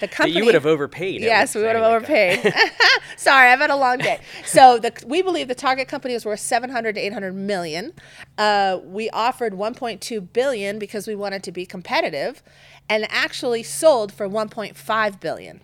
The 0.00 0.08
company 0.08 0.36
you 0.36 0.44
would 0.44 0.54
have 0.54 0.66
overpaid. 0.66 1.20
Yes, 1.20 1.54
we 1.54 1.62
would 1.62 1.76
have 1.76 1.84
overpaid. 1.84 2.52
Sorry, 3.16 3.50
I've 3.50 3.60
had 3.60 3.70
a 3.70 3.76
long 3.76 3.98
day. 3.98 4.20
So 4.44 4.78
the 4.78 4.92
we 5.06 5.22
believe 5.22 5.48
the 5.48 5.54
target 5.54 5.88
company 5.88 6.14
is 6.14 6.24
worth 6.24 6.40
700 6.40 6.94
to 6.96 7.00
800 7.00 7.34
million. 7.34 7.92
Uh, 8.36 8.80
we 8.84 9.08
offered 9.10 9.54
1.2 9.54 10.32
billion 10.32 10.78
because 10.78 11.06
we 11.06 11.14
wanted 11.14 11.42
to 11.44 11.52
be 11.52 11.64
competitive, 11.64 12.42
and 12.88 13.06
actually 13.10 13.62
sold 13.62 14.12
for 14.12 14.28
1.5 14.28 15.20
billion. 15.20 15.60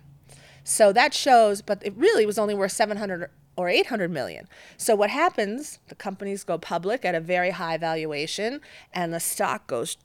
So 0.65 0.93
that 0.93 1.15
shows, 1.15 1.63
but 1.63 1.83
it 1.85 1.95
really 1.97 2.27
was 2.27 2.39
only 2.39 2.55
worth 2.55 2.73
700 2.73 3.31
or 3.57 3.69
800 3.69 4.11
million. 4.11 4.49
So 4.77 4.95
what 4.95 5.11
happens? 5.11 5.81
The 5.89 5.97
companies 5.97 6.45
go 6.45 6.59
public 6.59 7.05
at 7.05 7.15
a 7.15 7.21
very 7.21 7.51
high 7.51 7.77
valuation, 7.77 8.61
and 8.93 9.13
the 9.13 9.19
stock 9.21 9.67
goes. 9.67 9.97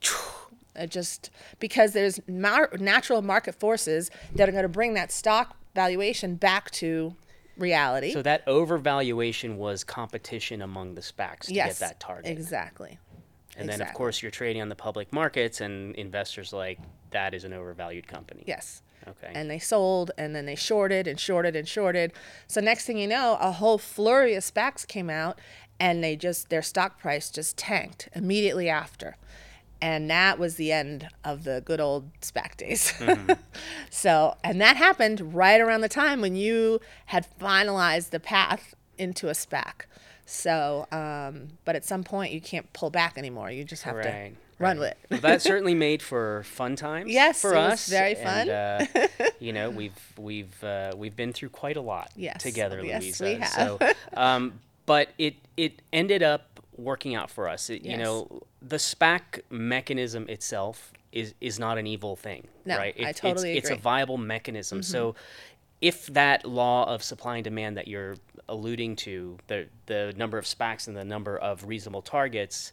It 0.76 0.90
just 0.90 1.30
because 1.60 1.92
there's 1.92 2.20
mar- 2.28 2.70
natural 2.78 3.22
market 3.22 3.54
forces 3.54 4.10
that 4.34 4.48
are 4.48 4.52
going 4.52 4.64
to 4.64 4.68
bring 4.68 4.94
that 4.94 5.12
stock 5.12 5.56
valuation 5.74 6.36
back 6.36 6.70
to 6.72 7.14
reality. 7.56 8.12
So 8.12 8.22
that 8.22 8.44
overvaluation 8.46 9.56
was 9.56 9.84
competition 9.84 10.62
among 10.62 10.94
the 10.94 11.00
SPACs 11.00 11.46
to 11.46 11.54
yes, 11.54 11.78
get 11.78 11.88
that 11.88 12.00
target. 12.00 12.30
Exactly. 12.30 12.98
And 13.56 13.68
then, 13.68 13.80
of 13.80 13.92
course, 13.94 14.20
you're 14.20 14.32
trading 14.32 14.62
on 14.62 14.68
the 14.68 14.74
public 14.74 15.12
markets, 15.12 15.60
and 15.60 15.94
investors 15.94 16.52
like 16.52 16.80
that 17.10 17.34
is 17.34 17.44
an 17.44 17.52
overvalued 17.52 18.06
company. 18.06 18.42
Yes. 18.46 18.82
Okay. 19.06 19.32
and 19.34 19.50
they 19.50 19.58
sold 19.58 20.12
and 20.16 20.34
then 20.34 20.46
they 20.46 20.54
shorted 20.54 21.06
and 21.06 21.20
shorted 21.20 21.54
and 21.54 21.68
shorted. 21.68 22.14
So 22.46 22.62
next 22.62 22.86
thing 22.86 22.96
you 22.96 23.06
know, 23.06 23.36
a 23.38 23.52
whole 23.52 23.76
flurry 23.76 24.34
of 24.34 24.42
SPACs 24.42 24.86
came 24.86 25.10
out 25.10 25.38
and 25.78 26.02
they 26.02 26.16
just 26.16 26.48
their 26.48 26.62
stock 26.62 26.98
price 26.98 27.30
just 27.30 27.58
tanked 27.58 28.08
immediately 28.14 28.70
after. 28.70 29.16
And 29.84 30.08
that 30.08 30.38
was 30.38 30.54
the 30.56 30.72
end 30.72 31.08
of 31.24 31.44
the 31.44 31.62
good 31.62 31.78
old 31.78 32.10
SPAC 32.22 32.56
days. 32.56 32.94
so, 33.90 34.34
and 34.42 34.58
that 34.62 34.78
happened 34.78 35.34
right 35.34 35.60
around 35.60 35.82
the 35.82 35.90
time 35.90 36.22
when 36.22 36.34
you 36.36 36.80
had 37.06 37.26
finalized 37.38 38.08
the 38.08 38.18
path 38.18 38.74
into 38.96 39.28
a 39.28 39.32
SPAC. 39.32 39.82
So, 40.24 40.86
um, 40.90 41.48
but 41.66 41.76
at 41.76 41.84
some 41.84 42.02
point 42.02 42.32
you 42.32 42.40
can't 42.40 42.72
pull 42.72 42.88
back 42.88 43.18
anymore. 43.18 43.50
You 43.50 43.62
just 43.62 43.82
have 43.82 43.96
Right, 43.96 44.04
to 44.04 44.10
run 44.58 44.78
right. 44.78 44.78
with 44.78 44.90
it. 44.92 44.98
Well, 45.10 45.20
that 45.20 45.42
certainly 45.50 45.74
made 45.74 46.00
for 46.00 46.44
fun 46.44 46.76
times. 46.76 47.10
Yes, 47.12 47.42
for 47.42 47.54
us. 47.54 47.86
very 47.86 48.14
fun. 48.14 48.48
and, 48.48 48.88
uh, 48.96 49.06
you 49.38 49.52
know, 49.52 49.68
we've 49.68 50.12
we've 50.16 50.64
uh, 50.64 50.92
we've 50.96 51.14
been 51.14 51.34
through 51.34 51.50
quite 51.50 51.76
a 51.76 51.82
lot 51.82 52.10
Yes, 52.16 52.42
together, 52.42 52.82
yes, 52.82 53.02
Luisa. 53.02 53.24
we 53.24 53.34
have. 53.34 53.48
So, 53.50 53.78
um, 54.16 54.60
but 54.86 55.10
it 55.18 55.34
it 55.58 55.82
ended 55.92 56.22
up 56.22 56.53
working 56.76 57.14
out 57.14 57.30
for 57.30 57.48
us. 57.48 57.70
It, 57.70 57.84
You 57.84 57.96
know, 57.96 58.42
the 58.62 58.76
SPAC 58.76 59.40
mechanism 59.50 60.28
itself 60.28 60.92
is 61.12 61.34
is 61.40 61.58
not 61.58 61.78
an 61.78 61.86
evil 61.86 62.16
thing, 62.16 62.48
No, 62.64 62.76
right? 62.76 62.94
I 62.98 63.00
It's- 63.10 63.20
totally 63.20 63.52
it's, 63.56 63.58
it's 63.58 63.70
a 63.70 63.72
agree. 63.74 63.76
Mm-hmm. 63.78 63.82
viable 63.82 64.18
mechanism. 64.18 64.82
So. 64.82 65.14
If 65.80 66.06
that 66.14 66.46
law 66.46 66.88
of 66.88 67.02
supply 67.02 67.36
and 67.36 67.44
demand 67.44 67.76
that 67.76 67.88
you're 67.88 68.16
alluding 68.48 68.96
to, 68.96 69.36
the 69.48 69.66
the 69.84 70.14
number 70.16 70.38
of 70.38 70.46
SPACs 70.46 70.88
and 70.88 70.96
the 70.96 71.04
number 71.04 71.36
of 71.36 71.66
reasonable 71.66 72.00
targets 72.00 72.72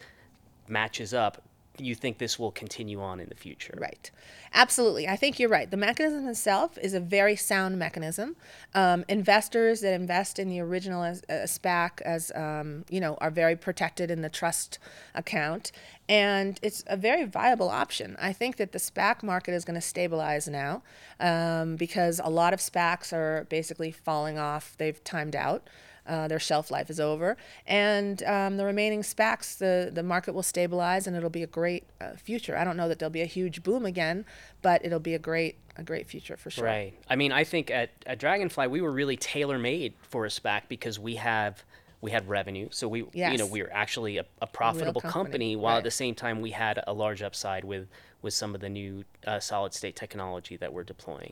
matches 0.70 1.13
up, 1.13 1.41
you 1.84 1.96
think 1.96 2.18
this 2.18 2.38
will 2.38 2.52
continue 2.52 3.02
on 3.02 3.20
in 3.20 3.30
the 3.30 3.36
future? 3.36 3.78
Right. 3.80 4.12
Absolutely. 4.54 5.08
I 5.08 5.16
think 5.16 5.40
you're 5.40 5.50
right. 5.50 5.70
The 5.70 5.78
mechanism 5.78 6.28
itself 6.28 6.78
is 6.78 6.94
a 6.94 7.00
very 7.00 7.36
sound 7.36 7.80
mechanism. 7.80 8.36
Um, 8.76 9.06
investors 9.08 9.82
that 9.82 9.94
invest 9.94 10.40
in 10.40 10.50
the 10.50 10.60
original 10.60 11.04
as, 11.04 11.22
uh, 11.30 11.46
SPAC, 11.46 12.02
as 12.02 12.32
um, 12.36 12.84
you 12.90 13.00
know, 13.00 13.16
are 13.22 13.32
very 13.32 13.56
protected 13.56 14.12
in 14.12 14.22
the 14.22 14.30
trust 14.30 14.78
account, 15.16 15.72
and 16.10 16.60
it's 16.62 16.84
a 16.88 16.98
very 16.98 17.24
viable 17.24 17.70
option. 17.70 18.18
I 18.20 18.34
think 18.34 18.58
that 18.58 18.74
the 18.74 18.80
SPAC 18.80 19.24
market 19.24 19.54
is 19.54 19.64
going 19.64 19.76
to 19.76 19.82
stabilize 19.82 20.48
now 20.48 20.84
um, 21.22 21.78
because 21.78 22.20
a 22.22 22.30
lot 22.30 22.54
of 22.54 22.60
SPACs 22.60 23.14
are 23.14 23.46
basically 23.50 23.92
falling 23.92 24.38
off. 24.38 24.76
They've 24.78 25.02
timed 25.04 25.36
out. 25.36 25.70
Uh, 26.12 26.27
their 26.27 26.39
shelf 26.39 26.70
life 26.70 26.89
is 26.89 27.00
over, 27.00 27.38
and 27.65 28.22
um, 28.24 28.58
the 28.58 28.65
remaining 28.65 29.01
SPACs, 29.01 29.58
the 29.58 29.89
the 29.94 30.03
market 30.03 30.34
will 30.34 30.44
stabilize, 30.44 31.08
and 31.08 31.15
it'll 31.15 31.30
be 31.30 31.41
a 31.41 31.48
great 31.48 31.86
uh, 32.01 32.18
future. 32.18 32.58
I 32.58 32.65
don't 32.65 32.75
know 32.75 32.89
that 32.89 33.00
there'll 33.00 33.10
be 33.10 33.22
a 33.22 33.25
huge 33.25 33.63
boom 33.63 33.86
again, 33.86 34.25
but 34.62 34.84
it'll 34.84 35.00
be 35.00 35.15
a 35.15 35.20
great 35.20 35.56
a 35.77 35.84
great 35.84 36.08
future 36.08 36.36
for 36.36 36.50
sure. 36.50 36.65
Right. 36.65 36.94
I 37.10 37.15
mean, 37.15 37.32
I 37.32 37.46
think 37.46 37.72
at, 37.72 37.91
at 38.06 38.20
Dragonfly 38.20 38.68
we 38.68 38.82
were 38.82 38.91
really 38.91 39.15
tailor 39.15 39.58
made 39.58 39.94
for 40.01 40.25
a 40.25 40.30
SPAC 40.30 40.63
because 40.68 41.00
we 41.00 41.15
have 41.15 41.63
we 42.01 42.12
had 42.12 42.27
revenue, 42.27 42.68
so 42.72 42.89
we 42.89 43.06
you 43.13 43.38
know 43.38 43.46
we 43.46 43.62
were 43.62 43.72
actually 43.72 44.18
a, 44.18 44.25
a 44.41 44.48
profitable 44.48 45.00
company, 45.00 45.13
company, 45.13 45.56
while 45.56 45.75
right. 45.75 45.77
at 45.77 45.84
the 45.86 45.91
same 45.91 46.13
time 46.13 46.41
we 46.41 46.51
had 46.51 46.84
a 46.88 46.91
large 46.91 47.22
upside 47.22 47.63
with 47.63 47.88
with 48.22 48.34
some 48.34 48.53
of 48.53 48.60
the 48.60 48.70
new 48.70 49.06
uh, 49.25 49.39
solid 49.39 49.74
state 49.74 49.96
technology 49.96 50.58
that 50.58 50.74
we're 50.74 50.84
deploying. 50.84 51.32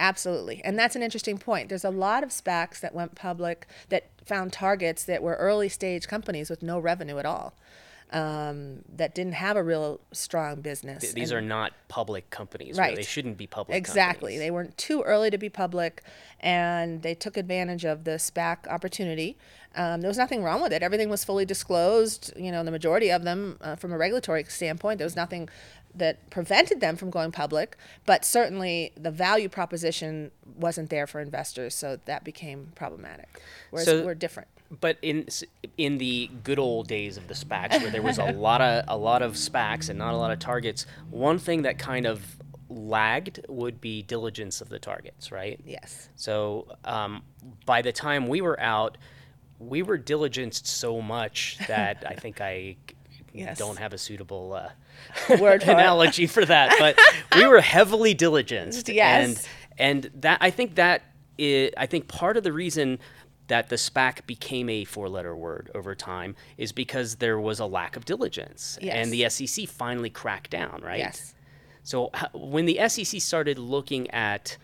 Absolutely. 0.00 0.62
And 0.64 0.78
that's 0.78 0.96
an 0.96 1.02
interesting 1.02 1.36
point. 1.38 1.68
There's 1.68 1.84
a 1.84 1.90
lot 1.90 2.24
of 2.24 2.30
SPACs 2.30 2.80
that 2.80 2.94
went 2.94 3.14
public 3.14 3.66
that 3.90 4.06
found 4.24 4.52
targets 4.52 5.04
that 5.04 5.22
were 5.22 5.34
early 5.36 5.68
stage 5.68 6.08
companies 6.08 6.48
with 6.48 6.62
no 6.62 6.78
revenue 6.78 7.18
at 7.18 7.26
all, 7.26 7.52
um, 8.12 8.78
that 8.96 9.14
didn't 9.14 9.34
have 9.34 9.56
a 9.56 9.62
real 9.62 10.00
strong 10.10 10.62
business. 10.62 11.02
Th- 11.02 11.14
These 11.14 11.30
And- 11.30 11.38
are 11.38 11.42
not 11.46 11.72
public 11.88 12.30
companies. 12.30 12.78
Right. 12.78 12.96
They 12.96 13.02
shouldn't 13.02 13.36
be 13.36 13.46
public. 13.46 13.76
Exactly. 13.76 14.32
companies. 14.32 14.38
They 14.40 14.50
weren't 14.50 14.76
too 14.78 15.02
early 15.02 15.30
to 15.30 15.38
be 15.38 15.48
public, 15.50 16.02
and 16.40 17.02
they 17.02 17.14
took 17.14 17.36
advantage 17.36 17.84
of 17.84 18.04
the 18.04 18.18
SPAC 18.18 18.66
opportunity. 18.68 19.36
Um, 19.76 20.00
there 20.00 20.08
was 20.08 20.18
nothing 20.18 20.42
wrong 20.42 20.60
with 20.62 20.72
it. 20.72 20.82
Everything 20.82 21.08
was 21.10 21.24
fully 21.24 21.44
disclosed. 21.44 22.32
You 22.36 22.50
know, 22.50 22.64
the 22.64 22.72
majority 22.72 23.10
of 23.12 23.22
them, 23.22 23.58
uh, 23.60 23.76
from 23.76 23.92
a 23.92 23.98
regulatory 23.98 24.42
standpoint, 24.44 24.98
there 24.98 25.06
was 25.06 25.14
nothing 25.14 25.48
that 25.94 26.30
prevented 26.30 26.80
them 26.80 26.96
from 26.96 27.10
going 27.10 27.32
public. 27.32 27.76
But 28.06 28.24
certainly, 28.24 28.92
the 28.96 29.10
value 29.10 29.48
proposition 29.48 30.30
wasn't 30.56 30.90
there 30.90 31.06
for 31.06 31.20
investors, 31.20 31.74
so 31.74 31.98
that 32.04 32.24
became 32.24 32.72
problematic. 32.74 33.40
Whereas 33.70 33.86
So- 33.86 34.04
we're 34.04 34.14
different. 34.14 34.48
But 34.80 34.98
in 35.02 35.26
in 35.76 35.98
the 35.98 36.30
good 36.44 36.60
old 36.60 36.86
days 36.86 37.16
of 37.16 37.26
the 37.26 37.34
SPACs, 37.34 37.80
where 37.82 37.90
there 37.90 38.02
was 38.02 38.18
a 38.18 38.30
lot 38.32 38.60
of 38.60 38.84
a 38.86 38.96
lot 38.96 39.20
of 39.20 39.32
SPACs 39.32 39.88
and 39.88 39.98
not 39.98 40.14
a 40.14 40.16
lot 40.16 40.30
of 40.30 40.38
targets, 40.38 40.86
one 41.10 41.40
thing 41.40 41.62
that 41.62 41.76
kind 41.76 42.06
of 42.06 42.36
lagged 42.68 43.44
would 43.48 43.80
be 43.80 44.02
diligence 44.02 44.60
of 44.60 44.68
the 44.68 44.78
targets, 44.78 45.32
right? 45.32 45.58
Yes. 45.66 46.08
So 46.14 46.68
um, 46.84 47.22
by 47.66 47.82
the 47.82 47.90
time 47.90 48.28
we 48.28 48.40
were 48.40 48.60
out, 48.60 48.96
we 49.58 49.82
were 49.82 49.98
diligenced 49.98 50.66
so 50.66 51.02
much 51.02 51.58
that 51.66 52.04
I 52.06 52.14
think 52.14 52.40
I 52.40 52.76
Yes. 53.32 53.58
don't 53.58 53.78
have 53.78 53.92
a 53.92 53.98
suitable 53.98 54.52
uh, 54.54 55.36
Word 55.38 55.62
for 55.64 55.70
analogy 55.72 56.26
for 56.26 56.44
that, 56.44 56.74
but 56.78 56.98
we 57.36 57.46
were 57.46 57.60
heavily 57.60 58.14
diligenced. 58.14 58.92
Yes. 58.94 59.46
And 59.78 60.04
and 60.04 60.20
that 60.22 60.38
I 60.40 60.50
think 60.50 60.74
that 60.76 61.02
i 61.38 61.70
I 61.76 61.86
think 61.86 62.08
part 62.08 62.36
of 62.36 62.42
the 62.44 62.52
reason 62.52 62.98
that 63.46 63.68
the 63.68 63.76
SPAC 63.76 64.26
became 64.26 64.68
a 64.68 64.84
four-letter 64.84 65.34
word 65.34 65.70
over 65.74 65.94
time 65.96 66.36
is 66.56 66.70
because 66.70 67.16
there 67.16 67.40
was 67.40 67.58
a 67.58 67.66
lack 67.66 67.96
of 67.96 68.04
diligence, 68.04 68.78
and 68.80 69.12
the 69.12 69.28
SEC 69.28 69.66
finally 69.68 70.10
cracked 70.10 70.50
down, 70.50 70.80
right? 70.84 70.98
Yes. 71.00 71.34
So 71.82 72.10
when 72.32 72.66
the 72.66 72.78
SEC 72.88 73.20
started 73.20 73.58
looking 73.58 74.08
at 74.10 74.56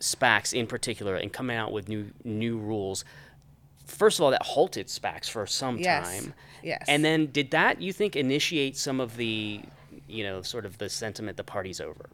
SPACs 0.00 0.52
in 0.52 0.66
particular 0.66 1.14
and 1.16 1.32
coming 1.32 1.56
out 1.56 1.70
with 1.70 1.88
new 1.88 2.10
new 2.24 2.58
rules, 2.58 3.04
first 3.86 4.18
of 4.18 4.24
all, 4.24 4.30
that 4.32 4.42
halted 4.42 4.88
SPACs 4.88 5.28
for 5.30 5.46
some 5.46 5.78
Yes. 5.78 6.08
time. 6.08 6.34
Yes. 6.66 6.84
And 6.88 7.04
then 7.04 7.26
did 7.26 7.52
that 7.52 7.80
you 7.80 7.92
think 7.92 8.16
initiate 8.16 8.76
some 8.76 8.98
of 8.98 9.16
the, 9.16 9.60
you 10.08 10.24
know, 10.24 10.42
sort 10.42 10.66
of 10.66 10.78
the 10.78 10.88
sentiment 10.88 11.36
the 11.36 11.44
party's 11.44 11.80
over? 11.80 12.10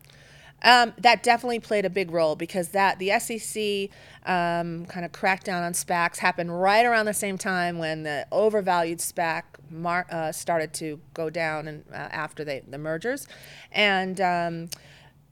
Um, 0.63 0.93
that 0.99 1.23
definitely 1.23 1.59
played 1.59 1.87
a 1.87 1.91
big 1.91 2.11
role 2.11 2.37
because 2.37 2.69
that 2.69 2.99
the 2.99 3.19
SEC 3.19 3.89
um, 4.31 4.85
kind 4.85 5.07
of 5.07 5.11
crackdown 5.11 5.63
on 5.63 5.73
SPACs 5.73 6.19
happened 6.19 6.61
right 6.61 6.85
around 6.85 7.07
the 7.07 7.15
same 7.15 7.39
time 7.39 7.79
when 7.79 8.03
the 8.03 8.27
overvalued 8.31 8.99
SPAC 8.99 9.45
mar- 9.71 10.07
uh, 10.11 10.31
started 10.33 10.75
to 10.75 11.01
go 11.15 11.31
down 11.31 11.67
and 11.67 11.85
uh, 11.91 11.95
after 11.95 12.45
they, 12.45 12.61
the 12.69 12.79
mergers, 12.79 13.27
and 13.73 14.21
um, 14.21 14.69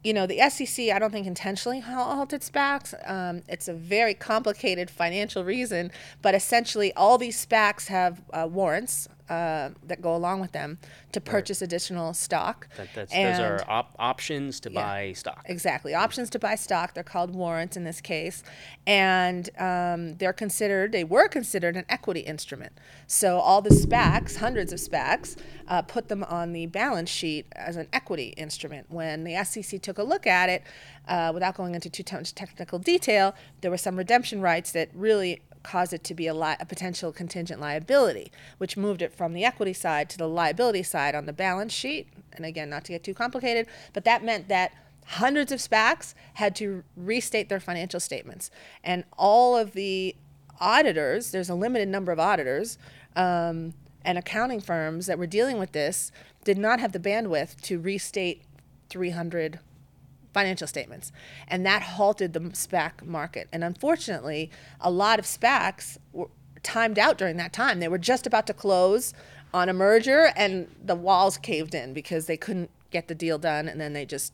you 0.03 0.13
know 0.13 0.27
the 0.27 0.39
SEC 0.49 0.89
I 0.91 0.99
don't 0.99 1.11
think 1.11 1.27
intentionally 1.27 1.81
hal- 1.81 2.15
halted 2.17 2.41
SPACs. 2.43 2.95
Um, 3.09 3.43
it's 3.49 3.69
a 3.69 3.75
very 3.75 4.15
complicated 4.15 4.91
financial 4.91 5.45
reason, 5.45 5.91
but 6.23 6.35
essentially 6.35 6.93
all 6.95 7.19
these 7.19 7.45
SPACs 7.45 7.87
have 7.89 8.23
uh, 8.33 8.49
warrants. 8.51 9.09
Uh, 9.31 9.71
that 9.87 10.03
go 10.03 10.17
along 10.17 10.41
with 10.41 10.51
them 10.51 10.77
to 11.13 11.21
purchase 11.21 11.63
additional 11.63 12.13
stock. 12.13 12.67
That, 12.77 12.89
those 12.97 13.39
are 13.39 13.63
op- 13.69 13.95
options 13.97 14.59
to 14.59 14.73
Yeah. 14.73 14.83
buy 14.83 15.13
stock. 15.13 15.43
Exactly. 15.45 15.95
Options 15.95 16.31
to 16.31 16.41
buy 16.41 16.57
stock. 16.57 16.95
They're 16.95 17.05
called 17.05 17.33
warrants 17.33 17.77
in 17.77 17.85
this 17.85 18.01
case. 18.01 18.43
And 18.89 19.49
um, 19.57 20.17
they're 20.17 20.33
considered, 20.33 20.91
they 20.91 21.05
were 21.05 21.29
considered 21.29 21.77
an 21.77 21.85
equity 21.89 22.21
instrument. 22.21 22.73
So 23.07 23.39
all 23.39 23.63
the 23.63 23.71
SPACs, 23.71 24.39
hundreds 24.39 24.73
of 24.73 24.81
SPACs, 24.81 25.37
uh, 25.69 25.83
put 25.83 26.09
them 26.09 26.25
on 26.25 26.53
the 26.53 26.67
balance 26.67 27.09
sheet 27.09 27.47
as 27.53 27.77
an 27.77 27.87
equity 27.93 28.31
instrument. 28.37 28.87
When 28.91 29.23
the 29.23 29.37
SEC 29.45 29.81
took 29.81 29.99
a 29.99 30.03
look 30.03 30.27
at 30.27 30.49
it, 30.49 30.65
uh, 31.07 31.31
without 31.33 31.55
going 31.55 31.77
into 31.77 31.89
too 31.89 32.03
much 32.17 32.35
technical 32.35 32.81
detail, 32.81 33.37
there 33.61 33.71
were 33.71 33.79
some 33.79 33.97
redemption 33.97 34.41
rights 34.41 34.73
that 34.73 34.89
really 34.93 35.41
caused 35.63 35.93
it 35.93 36.05
to 36.05 36.15
be 36.15 36.27
a, 36.27 36.35
li- 36.35 36.57
a 36.59 36.67
potential 36.67 37.13
contingent 37.13 37.61
liability, 37.61 38.33
which 38.59 38.77
moved 38.77 39.03
it 39.03 39.13
from 39.13 39.33
the 39.33 39.45
equity 39.45 39.73
side 39.73 40.09
to 40.11 40.19
the 40.19 40.29
liability 40.29 40.83
side 40.83 41.15
on 41.15 41.27
the 41.27 41.33
balance 41.33 41.73
sheet. 41.73 42.09
And 42.33 42.45
again, 42.47 42.71
not 42.71 42.85
to 42.85 42.93
get 42.93 43.05
too 43.05 43.15
complicated, 43.15 43.67
but 43.93 44.05
that 44.05 44.25
meant 44.25 44.49
that 44.49 44.73
hundreds 45.07 45.51
of 45.53 45.59
SPACs 45.59 46.15
had 46.35 46.55
to 46.57 46.85
restate 46.97 47.49
their 47.49 47.61
financial 47.61 48.01
statements. 48.01 48.51
And 48.85 49.05
all 49.19 49.57
of 49.57 49.73
the 49.73 50.15
auditors, 50.61 51.31
there's 51.33 51.51
a 51.51 51.55
limited 51.55 51.89
number 51.89 52.13
of 52.13 52.21
auditors 52.21 52.79
um, 53.17 53.75
and 54.05 54.19
accounting 54.19 54.61
firms 54.61 55.07
that 55.07 55.19
were 55.19 55.27
dealing 55.27 55.59
with 55.59 55.73
this, 55.73 56.13
did 56.45 56.59
not 56.59 56.81
have 56.81 56.93
the 56.93 56.99
bandwidth 56.99 57.61
to 57.63 57.79
restate 57.79 58.43
300 58.89 59.59
financial 60.33 60.67
statements. 60.67 61.13
And 61.49 61.65
that 61.67 61.83
halted 61.83 62.33
the 62.33 62.41
SPAC 62.41 63.05
market. 63.05 63.49
And 63.53 63.65
unfortunately, 63.65 64.51
a 64.81 64.91
lot 64.91 65.19
of 65.19 65.25
SPACs 65.25 65.99
were 66.13 66.29
timed 66.63 66.99
out 66.99 67.19
during 67.19 67.37
that 67.39 67.53
time. 67.53 67.81
They 67.81 67.89
were 67.89 67.99
just 67.99 68.27
about 68.27 68.47
to 68.49 68.55
close 68.55 69.13
on 69.53 69.69
a 69.69 69.73
merger 69.73 70.33
and 70.37 70.69
the 70.85 70.95
walls 70.95 71.37
caved 71.37 71.75
in 71.75 71.93
because 71.93 72.27
they 72.27 72.37
couldn't 72.37 72.71
get 72.91 73.09
the 73.09 73.15
deal 73.15 73.39
done 73.39 73.69
and 73.69 73.81
then 73.81 73.93
they 73.93 74.05
just 74.05 74.33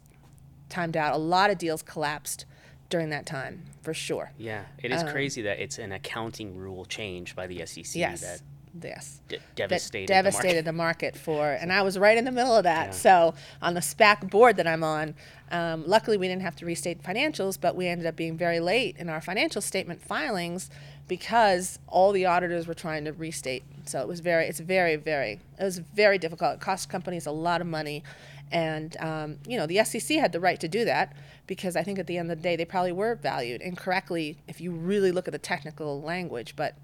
timed 0.69 0.97
out. 0.97 1.15
A 1.15 1.19
lot 1.19 1.51
of 1.51 1.59
deals 1.59 1.83
collapsed 1.83 2.45
during 2.89 3.11
that 3.11 3.27
time, 3.27 3.63
for 3.83 3.93
sure. 3.95 4.33
Yeah, 4.39 4.65
it 4.83 4.93
is 4.93 5.03
crazy 5.05 5.43
that 5.43 5.59
it's 5.59 5.79
an 5.79 5.91
accounting 5.93 6.57
rule 6.57 6.85
change 6.85 7.35
by 7.35 7.47
the 7.47 7.65
SEC 7.67 7.97
Um, 7.97 8.01
Yes. 8.01 8.21
that 8.21 8.41
yes. 8.83 9.21
d- 9.29 9.37
that 9.37 9.57
devastated, 9.57 10.07
devastated 10.07 10.65
the 10.65 10.71
the 10.71 10.73
market 10.73 11.17
for, 11.17 11.51
and 11.61 11.73
I 11.73 11.83
was 11.83 11.99
right 11.99 12.17
in 12.17 12.25
the 12.25 12.33
middle 12.33 12.57
of 12.57 12.65
that. 12.65 12.95
So 12.95 13.35
on 13.63 13.75
the 13.75 13.81
SPAC 13.81 14.31
board 14.31 14.57
that 14.57 14.67
I'm 14.67 14.85
on, 14.85 15.15
um, 15.51 15.85
luckily 15.87 16.17
we 16.17 16.27
didn't 16.29 16.43
have 16.43 16.57
to 16.57 16.67
restate 16.67 17.03
financials, 17.03 17.59
but 17.61 17.77
we 17.77 17.87
ended 17.87 18.07
up 18.07 18.17
being 18.17 18.37
very 18.37 18.61
late 18.61 18.97
in 18.99 19.09
our 19.09 19.21
financial 19.21 19.63
statement 19.63 20.03
filings 20.03 20.71
because 21.09 21.79
all 21.87 22.13
the 22.13 22.27
auditors 22.27 22.67
were 22.67 22.75
trying 22.75 23.05
to 23.05 23.13
restate. 23.13 23.63
So 23.85 24.01
it 24.01 24.09
was 24.09 24.21
very, 24.21 24.47
it's 24.47 24.61
very, 24.61 24.97
very, 24.97 25.41
it 25.59 25.63
was 25.63 25.79
very 25.79 26.19
difficult. 26.19 26.55
It 26.55 26.61
cost 26.61 26.89
companies 26.89 27.27
a 27.27 27.31
lot 27.31 27.61
of 27.61 27.67
money. 27.67 28.03
And, 28.51 28.97
um, 28.99 29.39
you 29.47 29.57
know, 29.57 29.67
the 29.67 29.85
SEC 29.85 30.19
had 30.19 30.33
the 30.33 30.41
right 30.41 30.59
to 30.61 30.69
do 30.69 30.85
that 30.85 31.15
because 31.47 31.77
I 31.77 31.83
think 31.83 31.99
at 31.99 32.07
the 32.07 32.19
end 32.19 32.31
of 32.31 32.39
the 32.39 32.43
day, 32.43 32.57
they 32.57 32.65
probably 32.65 32.93
were 32.93 33.15
valued 33.15 33.61
incorrectly 33.61 34.39
if 34.49 34.61
you 34.61 34.73
really 34.73 35.13
look 35.13 35.29
at 35.29 35.33
the 35.33 35.39
technical 35.39 36.01
language. 36.01 36.55
But, 36.57 36.75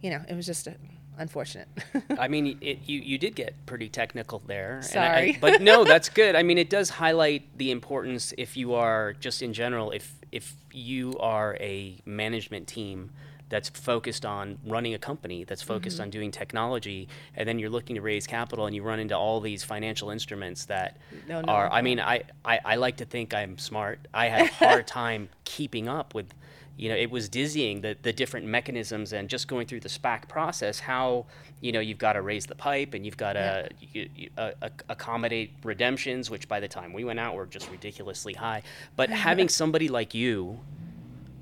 you 0.00 0.10
know, 0.10 0.22
it 0.28 0.34
was 0.34 0.46
just 0.46 0.68
uh, 0.68 0.72
unfortunate. 1.18 1.68
I 2.18 2.28
mean, 2.28 2.58
it, 2.60 2.80
you 2.86 3.00
you 3.00 3.18
did 3.18 3.34
get 3.34 3.54
pretty 3.66 3.88
technical 3.88 4.40
there. 4.46 4.76
and 4.76 4.84
I- 4.84 4.88
Sorry. 4.88 5.34
I, 5.36 5.38
but 5.40 5.60
no, 5.62 5.84
that's 5.92 6.08
good. 6.08 6.34
I 6.36 6.42
mean, 6.42 6.58
it 6.58 6.70
does 6.70 6.90
highlight 6.90 7.56
the 7.58 7.70
importance 7.70 8.32
if 8.38 8.56
you 8.56 8.74
are 8.74 9.12
just 9.14 9.42
in 9.42 9.52
general, 9.52 9.90
if 9.90 10.14
if 10.32 10.54
you 10.72 11.16
are 11.20 11.56
a 11.60 12.00
management 12.04 12.66
team 12.66 13.10
that's 13.50 13.68
focused 13.68 14.24
on 14.26 14.58
running 14.66 14.94
a 14.94 14.98
company 14.98 15.44
that's 15.44 15.62
focused 15.62 15.96
Mm-hmm. 15.98 16.02
on 16.04 16.10
doing 16.10 16.30
technology 16.32 17.08
and 17.36 17.46
then 17.46 17.58
you're 17.58 17.70
looking 17.70 17.94
to 17.94 18.00
raise 18.02 18.26
capital 18.26 18.64
and 18.66 18.74
you 18.74 18.82
run 18.82 18.98
into 18.98 19.14
all 19.16 19.38
these 19.40 19.62
financial 19.62 20.08
instruments 20.10 20.64
that 20.64 20.96
No, 21.28 21.42
no. 21.42 21.52
are 21.52 21.70
i 21.70 21.82
mean 21.82 22.00
I, 22.00 22.22
I 22.44 22.58
i 22.64 22.76
like 22.76 22.96
to 22.96 23.04
think 23.04 23.34
i'm 23.34 23.58
smart 23.58 23.98
i 24.14 24.26
have 24.28 24.48
a 24.48 24.54
hard 24.54 24.86
time 25.02 25.28
keeping 25.44 25.88
up 25.88 26.14
with 26.14 26.32
you 26.76 26.88
know 26.88 26.94
it 26.94 27.10
was 27.10 27.28
dizzying 27.28 27.80
the 27.80 27.96
the 28.02 28.12
different 28.12 28.46
mechanisms 28.46 29.12
and 29.12 29.28
just 29.28 29.48
going 29.48 29.66
through 29.66 29.80
the 29.80 29.88
spac 29.88 30.28
process 30.28 30.80
how 30.80 31.24
you 31.60 31.72
know 31.72 31.80
you've 31.80 31.98
got 31.98 32.14
to 32.14 32.22
raise 32.22 32.46
the 32.46 32.54
pipe 32.54 32.94
and 32.94 33.04
you've 33.04 33.16
got 33.16 33.34
to 33.34 33.68
you, 33.80 34.08
you, 34.16 34.30
uh, 34.36 34.50
accommodate 34.88 35.52
redemptions 35.62 36.30
which 36.30 36.48
by 36.48 36.58
the 36.58 36.68
time 36.68 36.92
we 36.92 37.04
went 37.04 37.20
out 37.20 37.34
were 37.34 37.46
just 37.46 37.70
ridiculously 37.70 38.34
high 38.34 38.62
but 38.96 39.08
having 39.28 39.48
somebody 39.48 39.88
like 39.88 40.14
you 40.14 40.60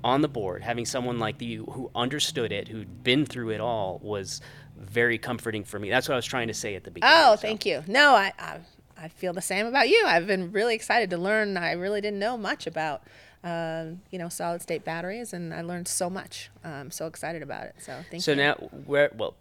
on 0.03 0.21
the 0.21 0.27
board, 0.27 0.61
having 0.63 0.85
someone 0.85 1.17
like 1.17 1.41
you 1.41 1.65
who 1.65 1.89
understood 1.95 2.51
it, 2.51 2.67
who'd 2.67 3.03
been 3.03 3.25
through 3.25 3.51
it 3.51 3.61
all, 3.61 3.99
was 4.03 4.41
very 4.77 5.17
comforting 5.17 5.63
for 5.63 5.79
me. 5.79 5.89
That's 5.89 6.07
what 6.09 6.15
I 6.15 6.17
was 6.17 6.25
trying 6.25 6.49
to 6.49 6.53
say 6.53 6.75
at 6.75 6.83
the 6.83 6.91
beginning. 6.91 7.15
Oh, 7.17 7.35
so. 7.35 7.41
thank 7.41 7.65
you. 7.65 7.83
No, 7.87 8.13
I, 8.13 8.33
I 8.37 8.57
I 8.97 9.07
feel 9.07 9.33
the 9.33 9.41
same 9.41 9.65
about 9.65 9.89
you. 9.89 10.03
I've 10.05 10.27
been 10.27 10.51
really 10.51 10.75
excited 10.75 11.09
to 11.11 11.17
learn. 11.17 11.57
I 11.57 11.73
really 11.73 12.01
didn't 12.01 12.19
know 12.19 12.37
much 12.37 12.67
about 12.67 13.03
um, 13.43 14.01
you 14.09 14.17
know 14.19 14.29
solid 14.29 14.61
state 14.61 14.85
batteries, 14.85 15.33
and 15.33 15.53
I 15.53 15.61
learned 15.61 15.87
so 15.87 16.09
much. 16.09 16.49
I'm 16.63 16.91
so 16.91 17.07
excited 17.07 17.41
about 17.43 17.65
it. 17.65 17.75
So 17.79 17.99
thank 18.09 18.23
So 18.23 18.31
you. 18.31 18.37
So 18.37 18.43
now 18.43 18.69
we're 18.85 19.09
well. 19.17 19.35